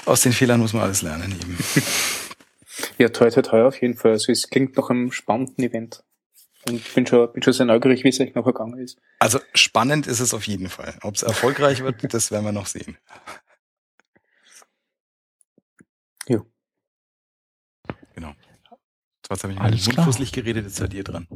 [0.06, 1.58] aus den Fehlern muss man alles lernen eben.
[2.98, 4.12] Ja, toll, toll, toll auf jeden Fall.
[4.12, 6.04] Also es klingt nach einem spannenden Event.
[6.68, 8.98] Und bin schon, bin schon sehr neugierig, wie es euch noch ergangen ist.
[9.20, 10.98] Also spannend ist es auf jeden Fall.
[11.02, 12.98] Ob es erfolgreich wird, das werden wir noch sehen.
[16.28, 16.44] Jo.
[18.14, 18.34] Genau.
[19.30, 21.26] Jetzt habe ich Alles mundfusselig geredet, jetzt seid ihr dran.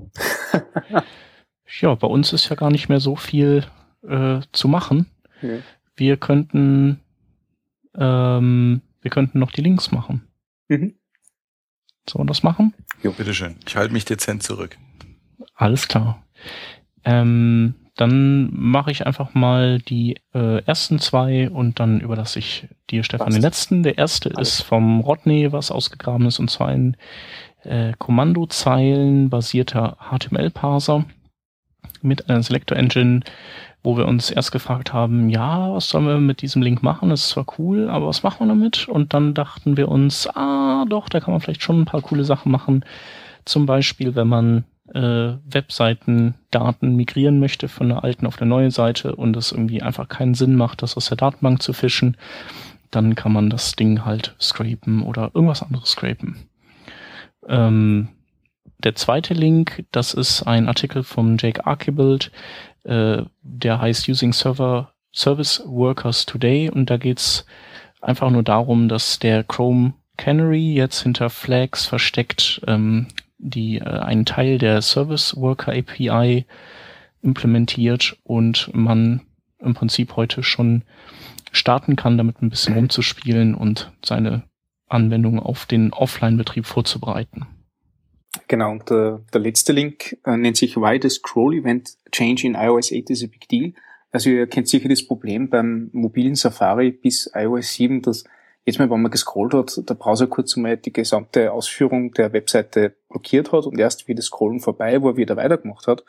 [1.80, 3.64] ja, bei uns ist ja gar nicht mehr so viel
[4.06, 5.06] äh, zu machen.
[5.40, 5.58] Ja.
[5.96, 7.00] Wir könnten
[7.96, 10.26] ähm, wir könnten noch die Links machen.
[10.68, 10.94] Mhm.
[12.08, 12.74] Sollen wir das machen?
[13.02, 13.56] Jo, bitteschön.
[13.66, 14.78] Ich halte mich dezent zurück.
[15.54, 16.24] Alles klar.
[17.04, 23.04] Ähm, dann mache ich einfach mal die äh, ersten zwei und dann überlasse ich dir,
[23.04, 23.34] Stefan, was?
[23.34, 23.82] den letzten.
[23.82, 24.60] Der erste Alles.
[24.60, 26.96] ist vom Rodney, was ausgegraben ist, und zwar ein
[27.64, 31.04] äh, Kommandozeilen basierter HTML-Parser
[32.02, 33.20] mit einer Selector Engine,
[33.82, 37.08] wo wir uns erst gefragt haben, ja, was sollen wir mit diesem Link machen?
[37.08, 38.88] Das ist zwar cool, aber was machen wir damit?
[38.88, 42.24] Und dann dachten wir uns, ah, doch, da kann man vielleicht schon ein paar coole
[42.24, 42.84] Sachen machen.
[43.44, 44.64] Zum Beispiel, wenn man
[44.94, 50.08] äh, Webseiten-Daten migrieren möchte von einer alten auf eine neue Seite und es irgendwie einfach
[50.08, 52.16] keinen Sinn macht, das aus der Datenbank zu fischen,
[52.90, 56.36] dann kann man das Ding halt scrapen oder irgendwas anderes scrapen.
[57.48, 58.08] Ähm,
[58.84, 62.30] der zweite Link, das ist ein Artikel von Jake Archibald,
[62.84, 67.46] äh, der heißt Using Server Service Workers Today und da geht's
[68.00, 73.08] einfach nur darum, dass der Chrome Canary jetzt hinter Flags versteckt ähm,
[73.38, 76.46] die äh, einen Teil der Service Worker API
[77.22, 79.22] implementiert und man
[79.58, 80.82] im Prinzip heute schon
[81.52, 84.42] starten kann, damit ein bisschen rumzuspielen und seine
[84.88, 87.46] Anwendung auf den Offline-Betrieb vorzubereiten.
[88.48, 92.54] Genau, und der, der letzte Link äh, nennt sich Why the Scroll Event Change in
[92.54, 93.72] iOS 8 is a Big Deal.
[94.10, 98.24] Also ihr kennt sicher das Problem beim mobilen Safari bis iOS 7, dass
[98.64, 102.94] jetzt mal, wenn man gescrollt hat, der Browser kurz einmal die gesamte Ausführung der Webseite
[103.08, 106.04] blockiert hat und erst wie das Scrollen vorbei war, wieder weitergemacht hat.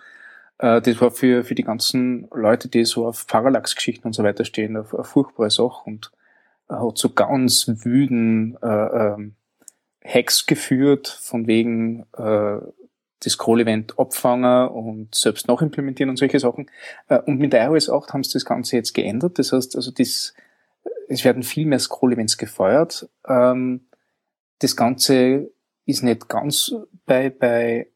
[0.57, 4.45] Äh, das war für, für die ganzen Leute, die so auf Parallax-Geschichten und so weiter
[4.45, 6.11] stehen, eine, eine furchtbare Sache und
[6.69, 9.35] hat so ganz wüden äh, ähm,
[10.05, 12.59] Hacks geführt, von wegen äh,
[13.23, 16.69] das Scroll-Event abfangen und selbst noch implementieren und solche Sachen.
[17.07, 19.39] Äh, und mit iOS 8 haben sie das Ganze jetzt geändert.
[19.39, 20.33] Das heißt, also das,
[21.07, 23.09] es werden viel mehr Scroll-Events gefeuert.
[23.27, 23.87] Ähm,
[24.59, 25.51] das Ganze
[25.85, 26.73] ist nicht ganz
[27.05, 27.87] bei, bei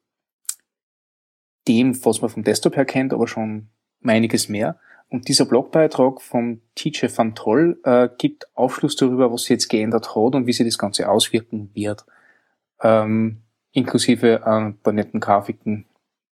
[1.67, 3.69] dem, was man vom Desktop her kennt, aber schon
[4.03, 4.79] einiges mehr.
[5.09, 10.15] Und dieser Blogbeitrag vom TJ van Toll äh, gibt Aufschluss darüber, was sich jetzt geändert
[10.15, 12.05] hat und wie sich das Ganze auswirken wird.
[12.81, 13.41] Ähm,
[13.71, 15.85] inklusive ein paar netten Grafiken,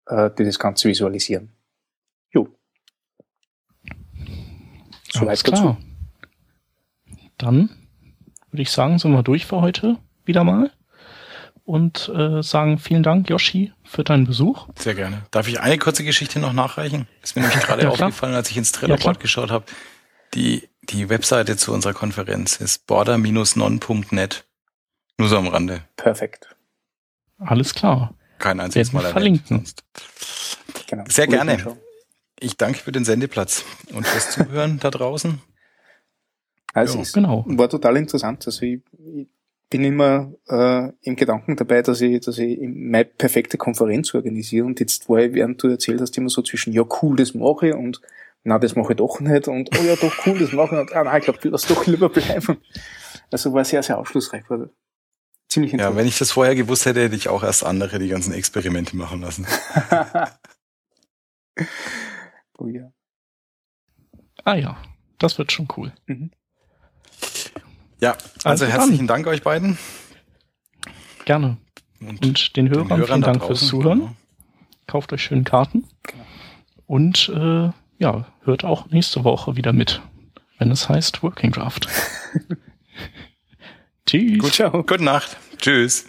[0.06, 1.52] äh, die das Ganze visualisieren.
[2.32, 2.48] Jo.
[5.12, 5.76] Soweit dazu.
[7.38, 7.70] Dann
[8.52, 10.72] würde ich sagen, sind wir durch für heute wieder mal
[11.70, 14.68] und äh, sagen vielen Dank, Yoshi, für deinen Besuch.
[14.76, 15.22] Sehr gerne.
[15.30, 17.08] Darf ich eine kurze Geschichte noch nachreichen?
[17.22, 19.66] Ist mir nämlich gerade ja, aufgefallen, als ich ins Trello-Board ja, geschaut habe.
[20.34, 24.46] Die, die Webseite zu unserer Konferenz ist border-non.net.
[25.20, 25.84] Nur so am Rande.
[25.96, 26.56] Perfekt.
[27.38, 28.16] Alles klar.
[28.40, 29.64] Kein einziges Mal verlinken.
[30.88, 31.04] Genau.
[31.08, 31.78] Sehr gerne.
[32.40, 33.64] Ich danke für den Sendeplatz
[33.94, 35.40] und fürs Zuhören da draußen.
[36.74, 37.04] Also ja.
[37.04, 37.46] es genau.
[37.46, 38.48] war total interessant.
[38.48, 39.28] Also ich, ich
[39.70, 44.80] bin immer äh, im Gedanken dabei, dass ich, dass ich meine perfekte Konferenz organisiere und
[44.80, 47.76] jetzt war ich, während du erzählt hast, immer so zwischen, ja cool, das mache ich
[47.76, 48.02] und
[48.44, 50.94] na, das mache ich doch nicht und oh ja, doch cool, das mache ich und
[50.94, 52.58] ah, nein, ich glaube, du lass doch lieber bleiben.
[53.32, 54.50] Also war sehr, sehr aufschlussreich.
[54.50, 54.70] War
[55.48, 55.96] ziemlich interessant.
[55.96, 58.96] Ja, wenn ich das vorher gewusst hätte, hätte ich auch erst andere die ganzen Experimente
[58.96, 59.46] machen lassen.
[62.58, 62.92] oh ja.
[64.46, 64.82] Ah ja,
[65.20, 65.94] das wird schon cool.
[66.08, 66.32] Mhm.
[68.00, 68.12] Ja,
[68.44, 69.78] also, also herzlichen Dank euch beiden.
[71.26, 71.58] Gerne.
[72.00, 74.00] Und, Und den Hörern, den Hörern vielen Dank fürs Zuhören.
[74.00, 74.16] Genau.
[74.88, 75.86] Kauft euch schöne Karten.
[76.88, 77.70] Und äh,
[78.00, 80.02] ja, hört auch nächste Woche wieder mit,
[80.58, 81.88] wenn es heißt Working Draft.
[84.06, 84.40] Tschüss.
[84.40, 84.84] Gut, ciao.
[84.84, 85.38] Gute Nacht.
[85.58, 86.09] Tschüss.